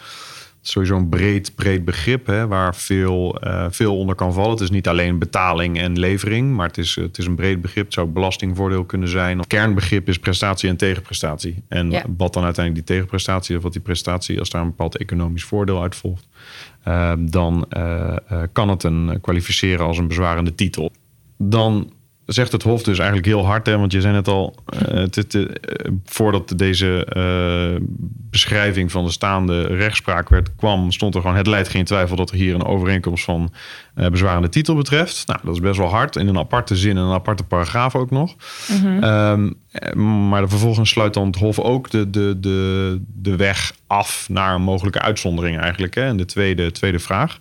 [0.70, 4.52] sowieso een breed, breed begrip hè, waar veel, uh, veel onder kan vallen.
[4.52, 7.86] Het is niet alleen betaling en levering, maar het is, het is een breed begrip.
[7.86, 9.38] Het zou belastingvoordeel kunnen zijn.
[9.38, 11.64] Het kernbegrip is prestatie en tegenprestatie.
[11.68, 12.04] En ja.
[12.18, 15.82] wat dan uiteindelijk die tegenprestatie of wat die prestatie, als daar een bepaald economisch voordeel
[15.82, 16.28] uit volgt,
[16.88, 18.16] uh, dan uh,
[18.52, 20.92] kan het een kwalificeren als een bezwarende titel.
[21.38, 21.92] Dan
[22.28, 23.66] zegt het Hof dus eigenlijk heel hard.
[23.66, 25.50] Hè, want je zei net al, uh, het, uh,
[26.06, 27.88] voordat deze uh,
[28.30, 32.30] beschrijving van de staande rechtspraak werd, kwam, stond er gewoon: het leidt geen twijfel dat
[32.30, 33.52] er hier een overeenkomst van
[33.94, 35.28] bezwarende titel betreft.
[35.28, 36.16] Nou, dat is best wel hard.
[36.16, 38.36] In een aparte zin en een aparte paragraaf ook nog.
[38.68, 39.04] Mm -hmm.
[39.04, 44.56] um, maar vervolgens sluit dan het Hof ook de, de, de, de weg af naar
[44.56, 45.96] een mogelijke uitzondering eigenlijk.
[45.96, 47.40] Hè, in de tweede, tweede vraag.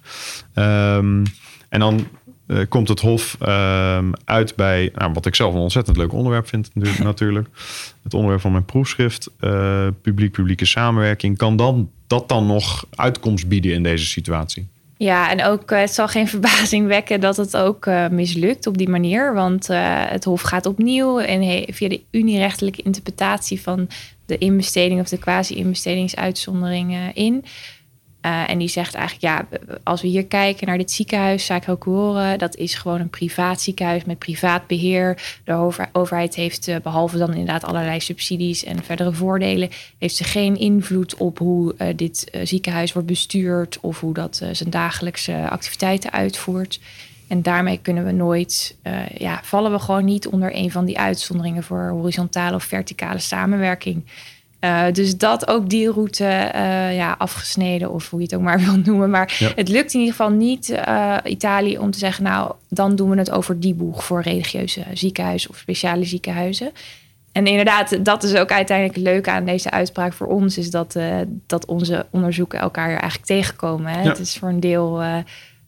[0.55, 1.22] Um,
[1.68, 2.07] en dan
[2.47, 6.49] uh, komt het Hof uh, uit bij nou, wat ik zelf een ontzettend leuk onderwerp
[6.49, 7.49] vind, natuurlijk.
[8.03, 11.37] Het onderwerp van mijn proefschrift, uh, publiek-publieke samenwerking.
[11.37, 14.67] Kan dan, dat dan nog uitkomst bieden in deze situatie?
[14.97, 19.35] Ja, en ook het zal geen verbazing wekken dat het ook mislukt op die manier.
[19.35, 19.67] Want
[20.09, 23.89] het Hof gaat opnieuw en via de unierechtelijke interpretatie van
[24.27, 27.45] de inbesteding of de quasi-inbestedingsuitzonderingen in.
[28.27, 32.37] Uh, en die zegt eigenlijk, ja, als we hier kijken naar dit ziekenhuis, Sacro Cuore,
[32.37, 35.41] dat is gewoon een privaat ziekenhuis met privaat beheer.
[35.45, 40.57] De overheid heeft, uh, behalve dan inderdaad allerlei subsidies en verdere voordelen, heeft ze geen
[40.57, 46.81] invloed op hoe uh, dit ziekenhuis wordt bestuurd of hoe dat zijn dagelijkse activiteiten uitvoert.
[47.29, 48.77] En daarmee kunnen we nooit,
[49.19, 54.05] ja, vallen we gewoon niet onder een van die uitzonderingen voor horizontale of verticale samenwerking.
[54.61, 58.61] Uh, dus dat ook die route uh, ja, afgesneden, of hoe je het ook maar
[58.64, 59.11] wil noemen.
[59.11, 63.11] Maar het lukt in ieder geval niet uh, Italië om te zeggen, nou, dan doen
[63.11, 66.73] we het over die boeg voor religieuze ziekenhuizen of speciale ziekenhuizen.
[67.33, 70.97] En inderdaad, dat is ook uiteindelijk het leuke aan deze uitspraak voor ons, is dat,
[71.47, 73.92] dat onze onderzoeken elkaar eigenlijk tegenkomen.
[73.92, 74.09] Hè?
[74.09, 75.03] Het is voor een deel,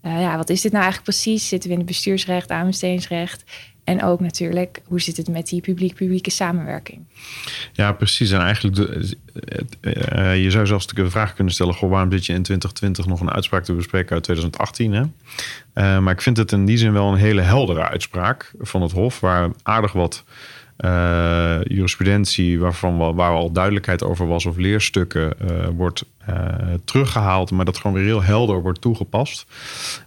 [0.02, 1.48] ja, wat is dit nou eigenlijk precies?
[1.48, 3.44] Zitten we in het bestuursrecht, aanbestedingsrecht?
[3.88, 7.04] En ook natuurlijk, hoe zit het met die publiek-publieke samenwerking?
[7.72, 8.30] Ja, precies.
[8.30, 9.16] En eigenlijk, de,
[9.80, 13.20] uh, je zou zelfs de vraag kunnen stellen: goh, waarom zit je in 2020 nog
[13.20, 14.92] een uitspraak te bespreken uit 2018?
[14.92, 15.00] Hè?
[15.00, 18.92] Uh, maar ik vind het in die zin wel een hele heldere uitspraak van het
[18.92, 20.24] Hof, waar aardig wat
[20.84, 26.36] uh, jurisprudentie waarvan we, waar al duidelijkheid over was of leerstukken uh, wordt uh,
[26.84, 29.46] teruggehaald, maar dat gewoon weer heel helder wordt toegepast.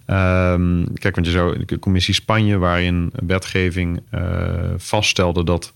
[0.06, 4.02] Um, kijk, want je zou de commissie Spanje, waarin wetgeving
[4.76, 5.72] vaststelde dat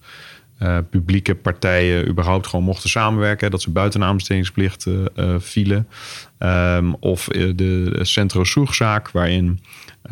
[0.91, 4.87] publieke partijen überhaupt gewoon mochten samenwerken, dat ze buiten aanbestedingsplicht
[5.39, 5.89] vielen.
[6.39, 9.61] Um, of de Centro Soegzaak, waarin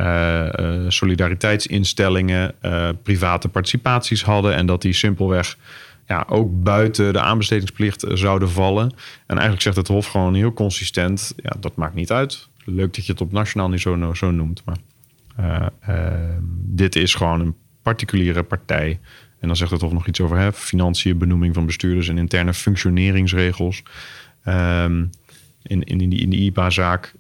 [0.01, 0.49] uh,
[0.89, 5.57] solidariteitsinstellingen uh, private participaties hadden en dat die simpelweg
[6.07, 8.91] ja, ook buiten de aanbestedingsplicht zouden vallen.
[9.27, 12.49] En eigenlijk zegt het Hof gewoon heel consistent: ja, dat maakt niet uit.
[12.65, 14.77] Leuk dat je het op nationaal niveau zo, noemt, maar
[16.51, 19.01] dit is gewoon een particuliere partij.
[19.41, 22.55] En dan zegt het Hof nog iets over hè, financiën, benoeming van bestuurders en interne
[22.55, 23.83] functioneringsregels.
[24.49, 25.11] Um,
[25.63, 27.15] in, in, die, in die IPA-zaak,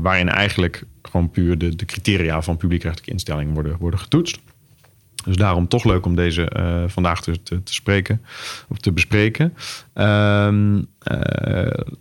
[0.00, 4.40] waarin eigenlijk gewoon puur de, de criteria van publiekrechtelijke instellingen worden, worden getoetst.
[5.24, 8.22] Dus daarom toch leuk om deze uh, vandaag te, te, spreken
[8.68, 9.44] of te bespreken.
[9.94, 10.84] Um, uh,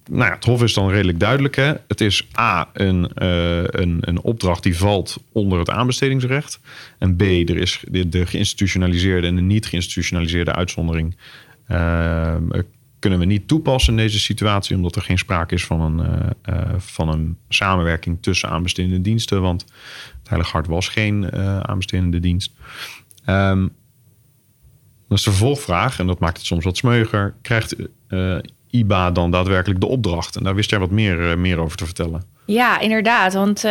[0.10, 1.56] nou ja, het Hof is dan redelijk duidelijk.
[1.56, 1.74] Hè?
[1.88, 3.10] Het is A, een,
[3.82, 6.60] een, een opdracht die valt onder het aanbestedingsrecht.
[6.98, 11.16] En B, er is de, de geïnstitutionaliseerde en de niet geïnstitutionaliseerde uitzondering
[11.68, 12.44] ehm,
[13.08, 16.56] kunnen we niet toepassen in deze situatie, omdat er geen sprake is van een, uh,
[16.56, 19.42] uh, van een samenwerking tussen aanbestedende diensten.
[19.42, 19.62] Want
[20.20, 22.54] het Heilige Hart was geen uh, aanbestedende dienst.
[23.26, 23.76] Um,
[25.08, 27.36] dat is de vervolgvraag, en dat maakt het soms wat smeuiger.
[27.42, 27.76] Krijgt
[28.70, 30.36] IBA dan daadwerkelijk de opdracht?
[30.36, 32.24] En daar wist jij wat meer, meer over te vertellen.
[32.46, 33.34] Ja, inderdaad.
[33.34, 33.62] Want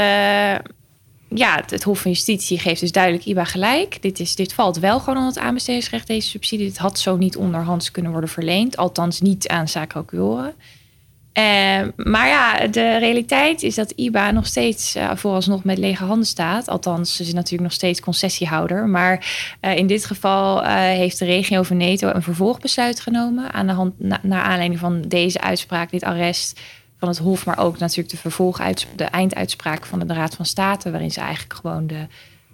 [1.28, 4.02] ja, het, Hof van Justitie geeft dus duidelijk IBA gelijk.
[4.02, 6.66] Dit, is, dit valt wel gewoon onder het aanbestedingsrecht, deze subsidie.
[6.66, 8.76] Dit had zo niet onderhands kunnen worden verleend.
[8.76, 15.10] Althans niet aan sacro Uh, maar ja, de realiteit is dat IBA nog steeds uh,
[15.14, 16.68] vooralsnog met lege handen staat.
[16.68, 18.88] Althans, ze is natuurlijk nog steeds concessiehouder.
[18.88, 19.26] Maar
[19.60, 23.52] uh, in dit geval heeft de regio Veneto een vervolgbesluit genomen...
[23.52, 26.60] aan de hand, na, naar aanleiding van deze uitspraak, dit arrest
[26.98, 30.90] van het Hof, maar ook natuurlijk de vervolguits, de einduitspraak van de Raad van State,
[30.90, 32.06] waarin ze eigenlijk gewoon de,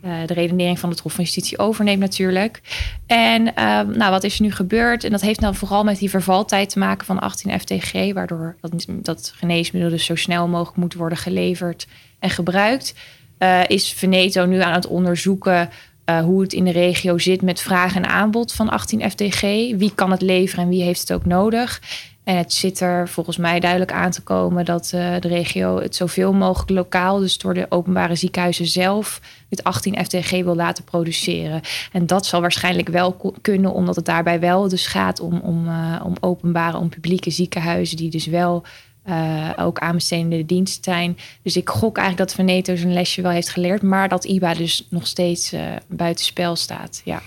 [0.04, 2.60] uh, de redenering van het Hof van Justitie overneemt natuurlijk.
[3.06, 5.04] En uh, nou, wat is er nu gebeurd?
[5.04, 8.86] En dat heeft dan vooral met die vervaltijd te maken van 18 FTG, waardoor dat,
[8.88, 11.86] dat geneesmiddel dus zo snel mogelijk moet worden geleverd
[12.18, 12.94] en gebruikt.
[13.38, 15.70] Uh, is Veneto nu aan het onderzoeken
[16.06, 19.40] uh, hoe het in de regio zit met vraag en aanbod van 18 FTG.
[19.76, 21.80] Wie kan het leveren en wie heeft het ook nodig?
[22.24, 25.96] En het zit er volgens mij duidelijk aan te komen dat uh, de regio het
[25.96, 31.60] zoveel mogelijk lokaal, dus door de openbare ziekenhuizen zelf, met 18 FTG wil laten produceren.
[31.92, 36.00] En dat zal waarschijnlijk wel kunnen, omdat het daarbij wel dus gaat om, om, uh,
[36.04, 38.62] om openbare, om publieke ziekenhuizen, die dus wel
[39.08, 41.18] uh, ook aanbestedende diensten zijn.
[41.42, 44.86] Dus ik gok eigenlijk dat Veneto zijn lesje wel heeft geleerd, maar dat IBA dus
[44.90, 45.54] nog steeds
[45.88, 47.02] buitenspel staat.
[47.04, 47.22] Ja.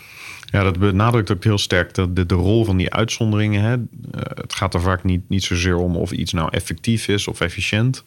[0.45, 3.61] Ja, dat benadrukt ook heel sterk de, de, rol van die uitzonderingen.
[3.61, 3.75] Hè.
[3.75, 3.81] Uh,
[4.13, 8.03] het gaat er vaak niet, niet zozeer om of iets nou effectief is of efficiënt.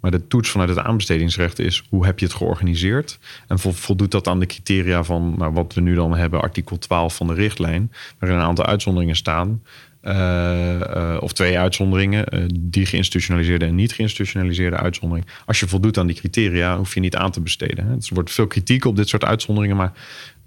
[0.00, 3.18] Maar de toets vanuit het aanbestedingsrecht is hoe heb je het georganiseerd?
[3.46, 7.16] En voldoet dat aan de criteria van nou, wat we nu dan hebben, artikel 12
[7.16, 9.62] van de richtlijn, waarin een aantal uitzonderingen staan.
[11.20, 15.26] of twee uitzonderingen, die geïnstitutionaliseerde en niet geïnstitutionaliseerde uitzondering.
[15.46, 17.86] Als je voldoet aan die criteria, hoef je niet aan te besteden.
[17.86, 17.96] Hè.
[17.96, 19.92] Dus er wordt veel kritiek op dit soort uitzonderingen, maar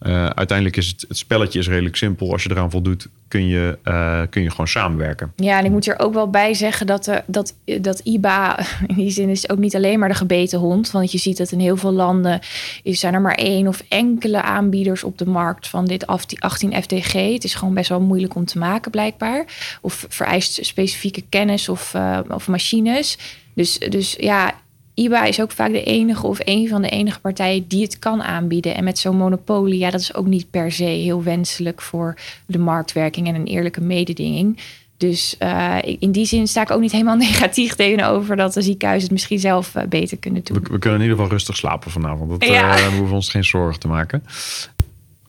[0.01, 2.31] uh, uiteindelijk is het, het spelletje is redelijk simpel.
[2.31, 5.33] Als je eraan voldoet, kun je, uh, kun je gewoon samenwerken.
[5.35, 8.95] Ja, en ik moet er ook wel bij zeggen dat, uh, dat, dat IBA in
[8.95, 10.91] die zin is ook niet alleen maar de gebeten hond.
[10.91, 12.39] Want je ziet dat in heel veel landen
[12.83, 17.13] is, zijn er maar één of enkele aanbieders op de markt van dit 18 FTG.
[17.13, 19.45] Het is gewoon best wel moeilijk om te maken blijkbaar.
[19.81, 21.95] Of vereist specifieke kennis of,
[22.27, 23.17] of machines.
[23.53, 24.53] Dus, dus ja,
[24.93, 28.23] IBA is ook vaak de enige of een van de enige partijen die het kan
[28.23, 28.75] aanbieden.
[28.75, 32.59] En met zo'n monopolie, ja, dat is ook niet per se heel wenselijk voor de
[32.59, 34.59] marktwerking en een eerlijke mededinging.
[34.97, 39.07] Dus uh, in die zin sta ik ook niet helemaal negatief tegenover dat de ziekenhuizen
[39.07, 40.63] het misschien zelf uh, beter kunnen doen.
[40.63, 42.29] We, we, kunnen in ieder geval rustig slapen vanavond.
[42.29, 42.77] Dat, ja.
[42.77, 44.23] uh, we hoeven ons geen zorgen te maken.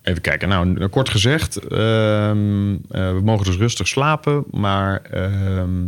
[0.02, 0.48] Even kijken.
[0.48, 5.86] Nou, kort gezegd, ehm, we mogen dus rustig slapen, maar ehm,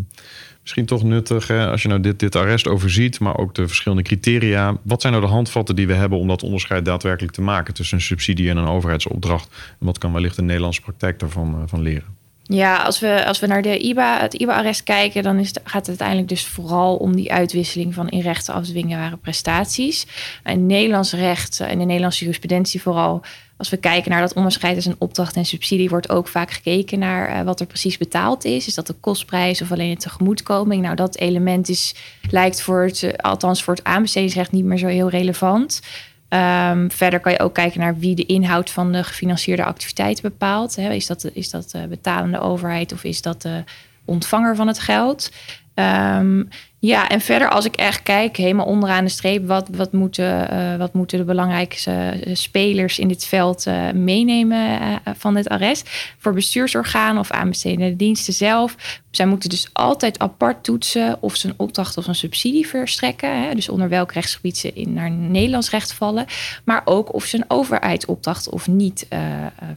[0.65, 4.03] misschien toch nuttig hè, als je nou dit, dit arrest overziet, maar ook de verschillende
[4.03, 4.77] criteria.
[4.83, 7.97] Wat zijn nou de handvatten die we hebben om dat onderscheid daadwerkelijk te maken tussen
[7.97, 9.49] een subsidie en een overheidsopdracht?
[9.81, 12.14] En wat kan wellicht de Nederlandse praktijk daarvan uh, van leren?
[12.47, 15.89] Ja, als we, als we naar de IBA, het IBA-arrest kijken, dan is gaat het
[15.89, 20.07] uiteindelijk dus vooral om die uitwisseling van in rechten afdwingbare prestaties.
[20.45, 23.23] In Nederlands recht en de Nederlandse jurisprudentie vooral
[23.57, 27.31] als we kijken naar dat onderscheid tussen opdracht en subsidie, wordt ook vaak gekeken naar
[27.31, 28.67] uh, wat er precies betaald is.
[28.67, 30.83] Is dat de kostprijs of alleen de tegemoetkoming?
[30.83, 31.95] Nou, dat element is,
[32.31, 35.81] lijkt voor het, uh, althans voor het aanbestedingsrecht niet meer zo heel relevant.
[36.29, 40.79] Um, verder kan je ook kijken naar wie de inhoud van de gefinancierde activiteit bepaalt.
[40.79, 43.65] Is dat, is dat de betalende overheid of is dat de
[44.05, 45.31] ontvanger van het geld?
[45.75, 50.53] Um, ja, en verder als ik echt kijk, helemaal onderaan de streep, wat, wat, moeten,
[50.53, 54.81] uh, wat moeten de belangrijkste eh, spelers in dit veld meenemen
[55.17, 56.15] van dit arrest?
[56.19, 58.77] Voor bestuursorganen of aanbestedende diensten zelf.
[59.17, 63.43] Zij moeten dus altijd apart toetsen of ze een opdracht of een subsidie verstrekken.
[63.43, 66.27] Hè, dus onder welk rechtsgebied ze in naar Nederlands recht vallen.
[66.65, 69.07] Maar ook of ze een overheidsopdracht of niet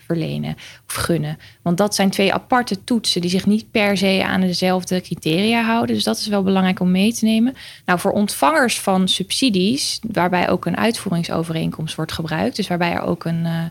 [0.05, 0.55] verlenen
[0.87, 1.37] of gunnen.
[1.61, 5.95] Want dat zijn twee aparte toetsen die zich niet per se aan dezelfde criteria houden.
[5.95, 7.55] Dus dat is wel belangrijk om mee te nemen.
[7.85, 13.25] Nou, voor ontvangers van subsidies, waarbij ook een uitvoeringsovereenkomst wordt gebruikt, dus waarbij er ook
[13.25, 13.63] een, uh,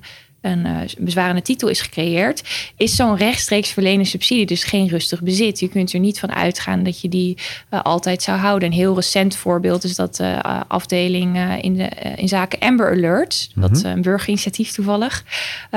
[0.47, 2.43] een uh, bezwarende titel is gecreëerd,
[2.77, 5.61] is zo'n rechtstreeks verlenen subsidie dus geen rustig bezit.
[5.61, 7.37] Je kunt er niet van uitgaan dat je die
[7.71, 8.69] uh, altijd zou houden.
[8.69, 13.63] Een heel recent voorbeeld is dat de afdeling in, de, in zaken Amber Alert, mm
[13.63, 13.73] -hmm.
[13.73, 15.25] dat een burgerinitiatief toevallig,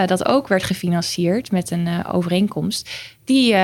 [0.05, 2.89] dat ook werd gefinancierd met een overeenkomst
[3.25, 3.55] die,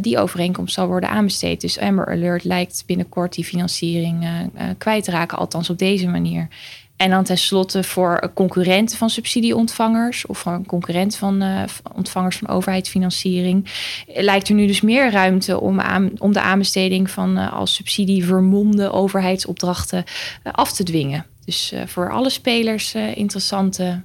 [0.00, 1.60] die overeenkomst zal worden aanbesteed.
[1.60, 4.28] Dus Amber Alert lijkt binnenkort die financiering
[4.78, 6.48] kwijt te raken, althans op deze manier.
[7.00, 11.44] En dan tenslotte voor concurrenten van subsidieontvangers of voor concurrent van
[11.94, 13.70] ontvangers van overheidsfinanciering
[14.06, 18.90] lijkt er nu dus meer ruimte om, aan, om de aanbesteding van als subsidie vermomde
[18.90, 20.04] overheidsopdrachten
[20.42, 21.26] af te dwingen.
[21.44, 24.02] Dus voor alle spelers interessante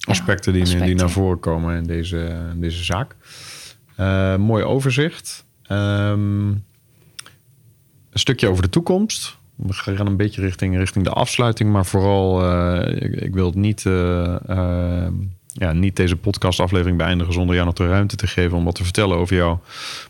[0.00, 3.16] aspecten, ja, die, aspecten, die, naar voren komen in deze, in deze zaak.
[4.00, 5.44] Uh, mooi overzicht.
[5.68, 6.48] Um,
[8.10, 9.38] een stukje over de toekomst.
[9.56, 13.84] We gaan een beetje richting, richting de afsluiting, maar vooral, uh, ik, wil het niet,
[13.84, 14.36] uh,
[15.46, 18.84] ja, niet deze podcastaflevering beëindigen zonder jou nog de ruimte te geven om wat te
[18.84, 19.60] vertellen over jouw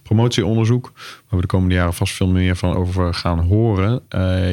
[0.03, 0.93] promotieonderzoek.
[0.95, 4.03] Waar we de komende jaren vast veel meer van over gaan horen.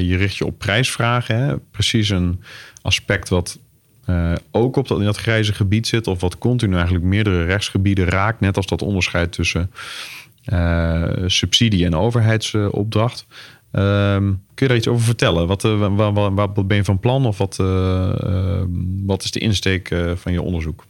[0.08, 1.36] je richt je op prijsvragen.
[1.36, 1.58] Hè?
[1.58, 2.44] Precies een
[2.82, 3.60] aspect wat
[4.52, 8.40] ook op dat, in dat grijze gebied zit, of wat continu eigenlijk meerdere rechtsgebieden raakt,
[8.40, 9.72] net als dat onderscheid tussen
[11.26, 13.26] subsidie en overheidsopdracht.
[13.72, 15.48] Uh, kun je daar iets over vertellen?
[15.48, 17.56] Wat, uh, waar, waar, waar, ben je van plan of wat,
[19.06, 20.86] wat is de insteek van je onderzoek?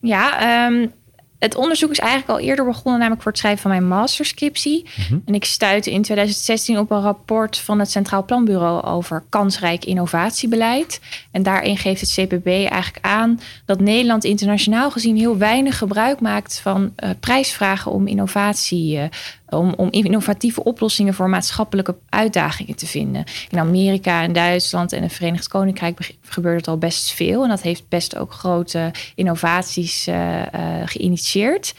[0.00, 0.92] Ja, um,
[1.40, 4.82] het onderzoek is eigenlijk al eerder begonnen, namelijk voor het schrijven van mijn masterscriptie.
[4.96, 5.22] Mm -hmm.
[5.24, 11.00] En ik stuitte in 2016 op een rapport van het Centraal Planbureau over kansrijk innovatiebeleid.
[11.30, 16.60] En daarin geeft het CPB eigenlijk aan dat Nederland internationaal gezien heel weinig gebruik maakt
[16.60, 19.04] van uh, prijsvragen om innovatie uh,
[19.50, 23.24] om, om innovatieve oplossingen voor maatschappelijke uitdagingen te vinden.
[23.48, 27.42] In Amerika en Duitsland en het Verenigd Koninkrijk gebeurt het al best veel.
[27.42, 30.42] En dat heeft best ook grote innovaties uh, uh,
[30.84, 31.74] geïnitieerd.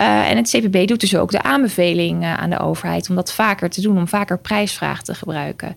[0.00, 3.70] Uh, en het CPB doet dus ook de aanbeveling aan de overheid om dat vaker
[3.70, 5.76] te doen, om vaker prijsvragen te gebruiken.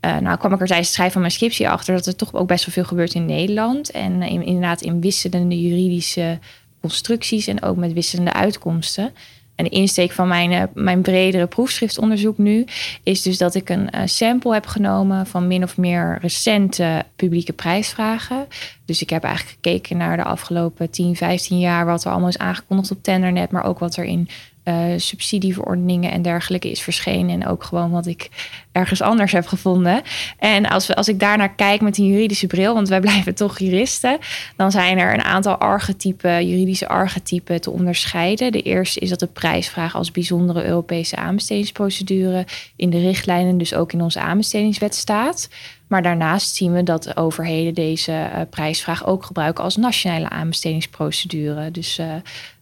[0.00, 2.48] Nou kwam ik er tijdens het schrijven van mijn scriptie achter dat er toch ook
[2.48, 3.90] best wel veel gebeurt in Nederland.
[3.90, 6.38] En in, inderdaad in wisselende juridische
[6.80, 9.12] constructies en ook met wisselende uitkomsten.
[9.58, 12.64] En de insteek van mijn, uh, mijn bredere proefschriftonderzoek nu
[13.02, 17.52] is dus dat ik een uh, sample heb genomen van min of meer recente publieke
[17.52, 18.46] prijsvragen.
[18.84, 22.38] Dus ik heb eigenlijk gekeken naar de afgelopen 10, 15 jaar wat er allemaal is
[22.38, 24.28] aangekondigd op Tendernet, maar ook wat er in
[24.68, 27.40] uh, subsidieverordeningen en dergelijke is verschenen.
[27.40, 28.28] En ook gewoon wat ik
[28.72, 30.02] ergens anders heb gevonden.
[30.38, 33.58] En als, we, als ik daarnaar kijk met een juridische bril, want wij blijven toch
[33.58, 34.18] juristen,
[34.56, 38.52] dan zijn er een aantal archetypen, juridische archetypen te onderscheiden.
[38.52, 42.46] De eerste is dat de prijsvraag als bijzondere Europese aanbestedingsprocedure
[42.76, 45.48] in de richtlijnen, dus ook in onze aanbestedingswet staat.
[45.86, 51.70] Maar daarnaast zien we dat overheden deze uh, prijsvraag ook gebruiken als nationale aanbestedingsprocedure.
[51.70, 52.14] Dus uh,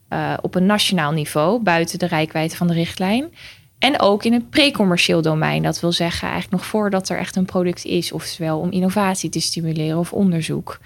[0.09, 3.33] uh, op een nationaal niveau, buiten de rijkwijde van de richtlijn.
[3.79, 5.63] En ook in een pre-commercieel domein.
[5.63, 9.39] Dat wil zeggen, eigenlijk nog voordat er echt een product is, oftewel om innovatie te
[9.39, 10.79] stimuleren of onderzoek.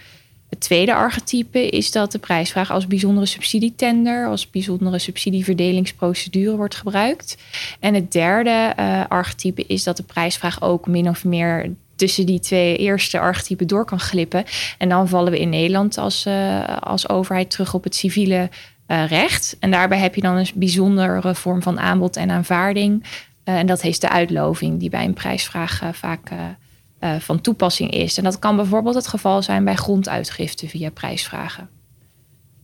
[0.49, 7.37] Het tweede archetype is dat de prijsvraag als bijzondere subsidietender, als bijzondere subsidieverdelingsprocedure wordt gebruikt.
[7.79, 12.39] En het derde uh, archetype is dat de prijsvraag ook min of meer tussen die
[12.39, 14.43] twee eerste archetypen door kan glippen.
[14.77, 18.49] En dan vallen we in Nederland als, uh, als overheid terug op het civiele
[18.91, 19.57] uh, recht.
[19.59, 23.03] En daarbij heb je dan een bijzondere vorm van aanbod en aanvaarding.
[23.45, 26.31] Uh, en dat heet de uitloving, die bij een prijsvraag vaak
[27.19, 28.17] van toepassing is.
[28.17, 31.69] En dat kan bijvoorbeeld het geval zijn bij gronduitgifte via prijsvragen.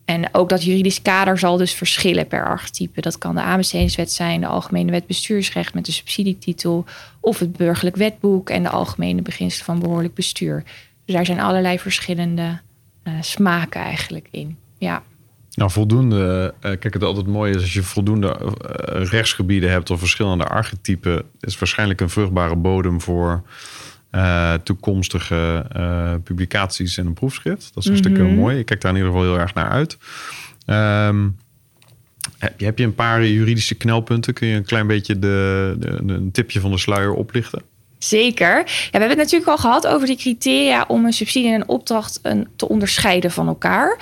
[0.06, 3.02] En ook dat juridisch kader zal dus verschillen per archetype.
[3.02, 6.86] Dat kan de aanbestedingswet zijn, de Algemene Wet Bestuursrecht met de subsidietitel,
[7.20, 10.64] of het Burgerlijk Wetboek en de Algemene Beginselen van Behoorlijk Bestuur.
[11.06, 12.60] Dus daar zijn allerlei verschillende
[13.22, 14.58] smaken eigenlijk in.
[14.78, 15.04] Ja.
[15.58, 16.54] Nou, voldoende.
[16.56, 21.24] Uh, kijk, het altijd mooi is als je voldoende uh, rechtsgebieden hebt of verschillende archetypen,
[21.40, 23.44] is waarschijnlijk een vruchtbare bodem voor
[24.12, 25.66] uh, toekomstige
[26.24, 27.72] publicaties en een proefschrift.
[27.74, 28.36] Dat is hartstikke mm -hmm.
[28.36, 28.58] mooi.
[28.58, 29.98] Ik kijk daar in ieder geval heel erg naar uit.
[31.10, 31.38] Um,
[32.38, 34.34] heb, heb je een paar juridische knelpunten?
[34.34, 37.62] Kun je een klein beetje de, de, een tipje van de sluier oplichten?
[38.00, 38.58] Zeker.
[38.58, 41.68] Ja, we hebben het natuurlijk al gehad over die criteria om een subsidie en een
[41.68, 43.98] opdracht een, te onderscheiden van elkaar.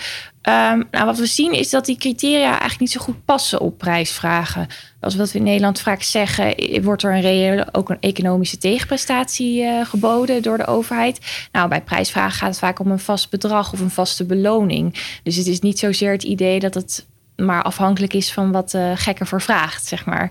[0.49, 3.77] Um, nou, wat we zien is dat die criteria eigenlijk niet zo goed passen op
[3.77, 4.67] prijsvragen.
[4.99, 9.61] Als wat we in Nederland vaak zeggen, wordt er een reële, ook een economische tegenprestatie
[9.61, 11.19] uh, geboden door de overheid.
[11.51, 15.19] Nou, bij prijsvragen gaat het vaak om een vast bedrag of een vaste beloning.
[15.23, 17.05] Dus het is niet zozeer het idee dat het
[17.36, 20.29] maar afhankelijk is van wat de gekker voor vraagt, zeg maar.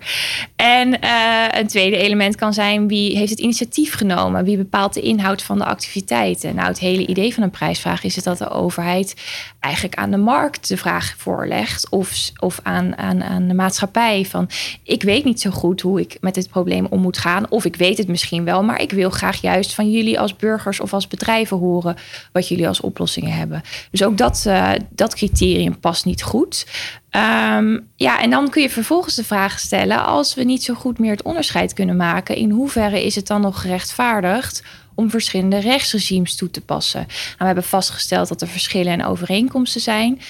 [0.57, 4.44] En uh, een tweede element kan zijn wie heeft het initiatief genomen?
[4.44, 6.55] Wie bepaalt de inhoud van de activiteiten?
[6.55, 9.14] Nou, het hele idee van een prijsvraag is het dat de overheid
[9.61, 14.48] eigenlijk aan de markt de vraag voorlegt of, of aan, aan, aan de maatschappij van
[14.82, 17.76] ik weet niet zo goed hoe ik met dit probleem om moet gaan of ik
[17.76, 21.07] weet het misschien wel, maar ik wil graag juist van jullie als burgers of als
[21.07, 21.96] bedrijven horen
[22.32, 23.62] wat jullie als oplossingen hebben.
[23.90, 26.66] Dus ook dat, uh, dat criterium past niet goed.
[27.11, 30.99] Um, ja, en dan kun je vervolgens de vraag stellen: als we niet zo goed
[30.99, 34.62] meer het onderscheid kunnen maken, in hoeverre is het dan nog gerechtvaardigd
[34.95, 37.01] om verschillende rechtsregimes toe te passen?
[37.01, 40.20] Nou, we hebben vastgesteld dat er verschillen en overeenkomsten zijn.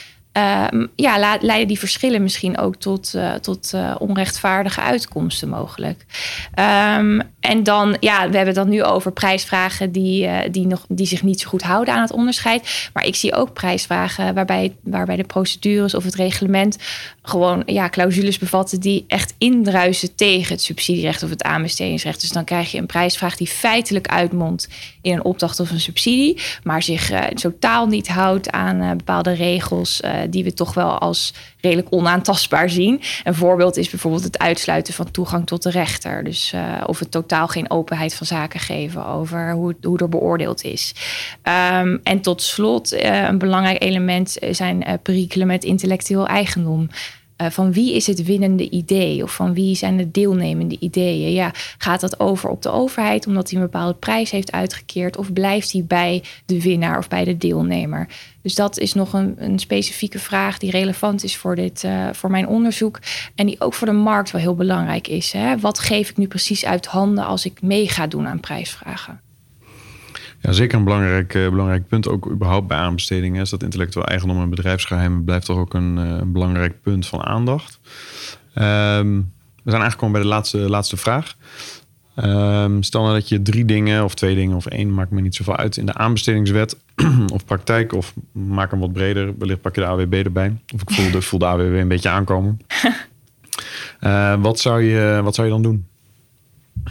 [0.73, 6.05] Um, ja, leiden die verschillen misschien ook tot, uh, tot uh, onrechtvaardige uitkomsten mogelijk.
[6.99, 10.85] Um, en dan, ja, we hebben het dan nu over prijsvragen die, uh, die, nog,
[10.89, 12.91] die zich niet zo goed houden aan het onderscheid.
[12.93, 16.79] Maar ik zie ook prijsvragen waarbij, waarbij de procedures of het reglement
[17.23, 22.21] gewoon ja, clausules bevatten die echt indruisen tegen het subsidierecht of het aanbestedingsrecht.
[22.21, 24.69] Dus dan krijg je een prijsvraag die feitelijk uitmondt
[25.03, 30.45] in een opdracht of een subsidie, maar zich totaal niet houdt aan bepaalde regels die
[30.45, 31.33] we toch wel als
[31.65, 33.01] redelijk onaantastbaar zien.
[33.25, 36.25] Een voorbeeld is bijvoorbeeld het uitsluiten van toegang tot de rechter.
[36.25, 40.65] Dus uh, of het totaal geen openheid van zaken geven over hoe, hoe er beoordeeld
[40.65, 40.95] is.
[41.43, 46.89] Um, en tot slot, uh, een belangrijk element zijn uh, perikelen met intellectueel eigendom.
[47.45, 51.33] Uh, van wie is het winnende idee of van wie zijn de deelnemende ideeën?
[51.33, 55.33] Ja, gaat dat over op de overheid omdat hij een bepaalde prijs heeft uitgekeerd of
[55.33, 58.09] blijft hij bij de winnaar of bij de deelnemer?
[58.43, 62.31] Dus dat is nog een, een specifieke vraag die relevant is voor, dit, uh, voor
[62.31, 62.99] mijn onderzoek
[63.35, 65.33] en die ook voor de markt wel heel belangrijk is.
[65.33, 65.59] Hè?
[65.59, 69.24] Wat geef ik nu precies uit handen als ik mee ga doen aan prijsvragen?
[70.45, 74.41] Ja, zeker een belangrijk, uh, belangrijk punt, ook überhaupt bij aanbestedingen, is dat intellectueel eigendom
[74.41, 77.81] en bedrijfsgeheimen blijft toch ook een, uh, een belangrijk punt van aandacht.
[78.55, 79.33] Um,
[79.63, 81.37] we zijn aangekomen bij de laatste, laatste vraag.
[82.25, 85.35] Um, stel nou dat je drie dingen, of twee dingen, of één, maakt me niet
[85.35, 86.77] zoveel uit, in de aanbestedingswet
[87.35, 90.57] of praktijk, of maak hem wat breder, wellicht pak je de AWB erbij.
[90.75, 92.59] Of ik voel de, voel de AWB een beetje aankomen.
[94.01, 95.87] uh, wat, zou je, wat zou je dan doen?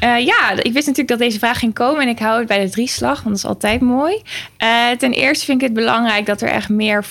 [0.02, 2.64] Uh, ja, ik wist natuurlijk dat deze vraag ging komen en ik hou het bij
[2.64, 4.22] de drieslag, want dat is altijd mooi.
[4.64, 7.04] Uh, ten eerste vind ik het belangrijk dat er echt meer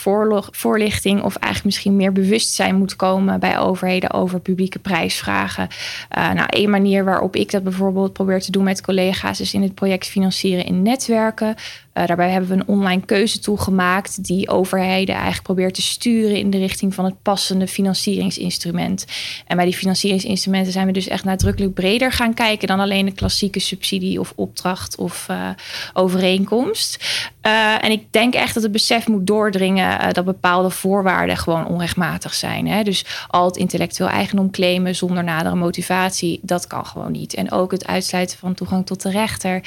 [0.50, 5.68] voorlichting of eigenlijk misschien meer bewustzijn moet komen bij overheden over publieke prijsvragen.
[6.18, 9.62] Uh, nou, een manier waarop ik dat bijvoorbeeld probeer te doen met collega's is in
[9.62, 11.56] het project financieren in netwerken.
[11.94, 16.50] Uh, daarbij hebben we een online keuzetool gemaakt die overheden eigenlijk probeert te sturen in
[16.50, 19.06] de richting van het passende financieringsinstrument.
[19.46, 23.12] En bij die financieringsinstrumenten zijn we dus echt nadrukkelijk breder gaan kijken dan alleen de
[23.12, 25.48] klassieke subsidie of opdracht of uh,
[25.92, 27.20] overeenkomst.
[27.46, 32.34] Uh, en ik denk echt dat het besef moet doordringen dat bepaalde voorwaarden gewoon onrechtmatig
[32.34, 32.68] zijn.
[32.68, 32.82] Hè?
[32.82, 37.34] Dus al het intellectueel eigendom claimen zonder nadere motivatie, dat kan gewoon niet.
[37.34, 39.62] En ook het uitsluiten van toegang tot de rechter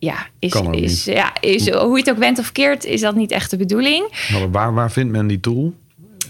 [0.00, 3.30] ja, is, is, ja, is, hoe je het ook bent of keert, is dat niet
[3.30, 4.28] echt de bedoeling.
[4.32, 5.74] Maar waar, waar vindt men die tool?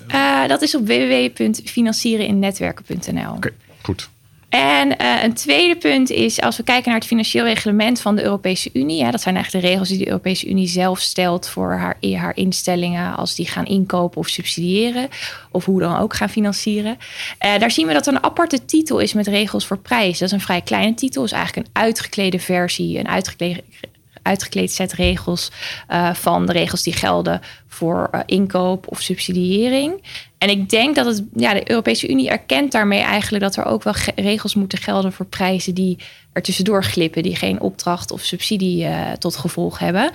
[0.08, 3.32] Uh, dat is op www.financierinennetwerken.nl.
[3.32, 3.50] Oké,
[3.82, 4.08] goed.
[4.50, 8.22] En uh, een tweede punt is, als we kijken naar het financieel reglement van de
[8.22, 11.72] Europese Unie, hè, dat zijn eigenlijk de regels die de Europese Unie zelf stelt voor
[11.72, 15.08] haar, haar instellingen als die gaan inkopen of subsidiëren,
[15.50, 16.98] of hoe dan ook gaan financieren.
[17.44, 20.18] Uh, daar zien we dat er een aparte titel is met regels voor prijs.
[20.18, 23.62] Dat is een vrij kleine titel, is eigenlijk een uitgeklede versie, een uitgeklede
[24.22, 25.50] uitgekleed set regels
[25.90, 30.02] uh, van de regels die gelden voor uh, inkoop of subsidiëring.
[30.38, 33.82] En ik denk dat het, ja, de Europese Unie erkent daarmee eigenlijk dat er ook
[33.82, 35.98] wel regels moeten gelden voor prijzen die
[36.32, 40.10] er tussendoor glippen, die geen opdracht of subsidie uh, tot gevolg hebben.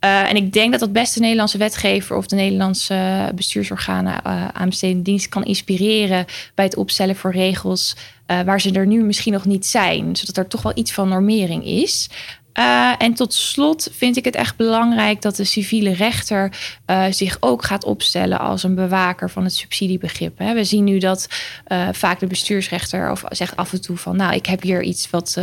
[0.00, 5.28] En ik denk dat dat best de Nederlandse wetgever of de Nederlandse bestuursorganen aanbestedende dienst
[5.28, 7.96] kan inspireren bij het opstellen voor regels
[8.26, 10.16] waar ze er nu misschien nog niet zijn.
[10.16, 12.08] Zodat er toch wel iets van normering is.
[12.54, 16.52] Uh, en tot slot vind ik het echt belangrijk dat de civiele rechter
[16.86, 20.38] uh, zich ook gaat opstellen als een bewaker van het subsidiebegrip.
[20.38, 20.54] Hè.
[20.54, 21.28] We zien nu dat
[21.68, 25.10] uh, vaak de bestuursrechter of zegt af en toe van, nou, ik heb hier iets
[25.10, 25.36] wat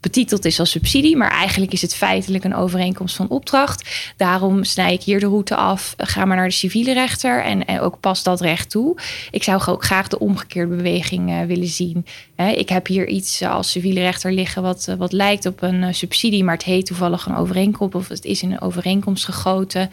[0.00, 4.12] betiteld is als subsidie, maar eigenlijk is het feitelijk een overeenkomst van opdracht.
[4.16, 7.80] Daarom snij ik hier de route af, ga maar naar de civiele rechter en, en
[7.80, 8.96] ook pas dat recht toe.
[9.30, 12.06] Ik zou ook graag de omgekeerde beweging uh, willen zien.
[12.54, 16.44] Ik heb hier iets als civiele rechter liggen wat, uh, wat lijkt op een subsidie,
[16.44, 19.90] maar het heet toevallig een overeenkomst of het is in een overeenkomst gegoten.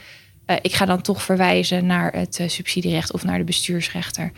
[0.61, 4.31] ik ga dan toch verwijzen naar het subsidierecht of naar de bestuursrechter.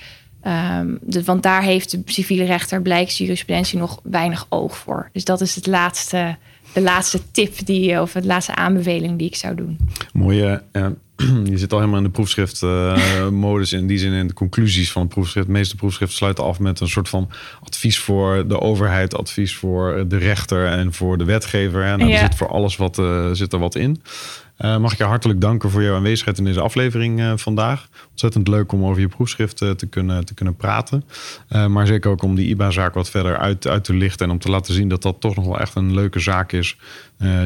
[0.48, 5.10] Um, de, want daar heeft de civiele rechter, blijkt jurisprudentie, nog weinig oog voor.
[5.14, 6.38] Dus dat is het laatste,
[6.74, 9.78] de laatste tip die, of de laatste aanbeveling die ik zou doen.
[10.14, 10.64] Mooie.
[10.72, 10.88] Uh,
[11.52, 13.74] je zit al helemaal in de proefschriftmodus.
[13.74, 15.48] Uh, in die zin in de conclusies van het proefschrift.
[15.48, 17.30] De meeste proefschriften sluiten af met een soort van
[17.64, 21.84] advies voor de overheid, advies voor de rechter en voor de wetgever.
[21.84, 22.16] En nou, ja.
[22.16, 24.02] er zit voor alles wat, uh, zit er wat in.
[24.60, 27.88] Uh, mag ik je hartelijk danken voor jouw aanwezigheid in deze aflevering uh, vandaag.
[28.10, 31.04] Ontzettend leuk om over je proefschrift uh, te, kunnen, te kunnen praten.
[31.68, 34.26] maar zeker ook om die IBA-zaak wat verder uit, uit te lichten.
[34.26, 36.78] En om te laten zien dat dat toch nog wel echt een leuke zaak is.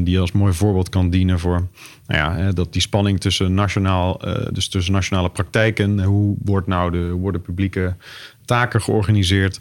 [0.03, 1.67] die als mooi voorbeeld kan dienen voor
[2.07, 6.03] nou ja, dat die spanning tussen, nationaal, dus tussen nationale praktijken.
[6.03, 7.95] Hoe, wordt nou de, worden publieke
[8.45, 9.59] taken georganiseerd?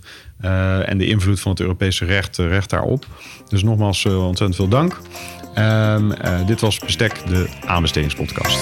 [0.87, 3.07] en de invloed van het Europese recht, recht daarop.
[3.49, 5.01] Dus nogmaals ontzettend veel dank.
[5.59, 8.59] Um, uh, dit was Bestek, de aanbestedingspodcast.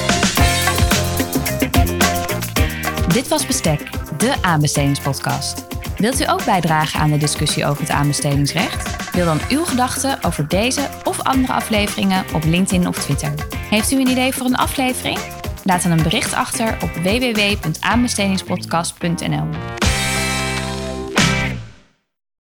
[3.13, 5.67] Dit was Bestek, de aanbestedingspodcast.
[5.97, 9.13] Wilt u ook bijdragen aan de discussie over het aanbestedingsrecht?
[9.13, 13.33] Deel dan uw gedachten over deze of andere afleveringen op LinkedIn of Twitter.
[13.57, 15.19] Heeft u een idee voor een aflevering?
[15.65, 19.80] Laat dan een bericht achter op www.aanbestedingspodcast.nl.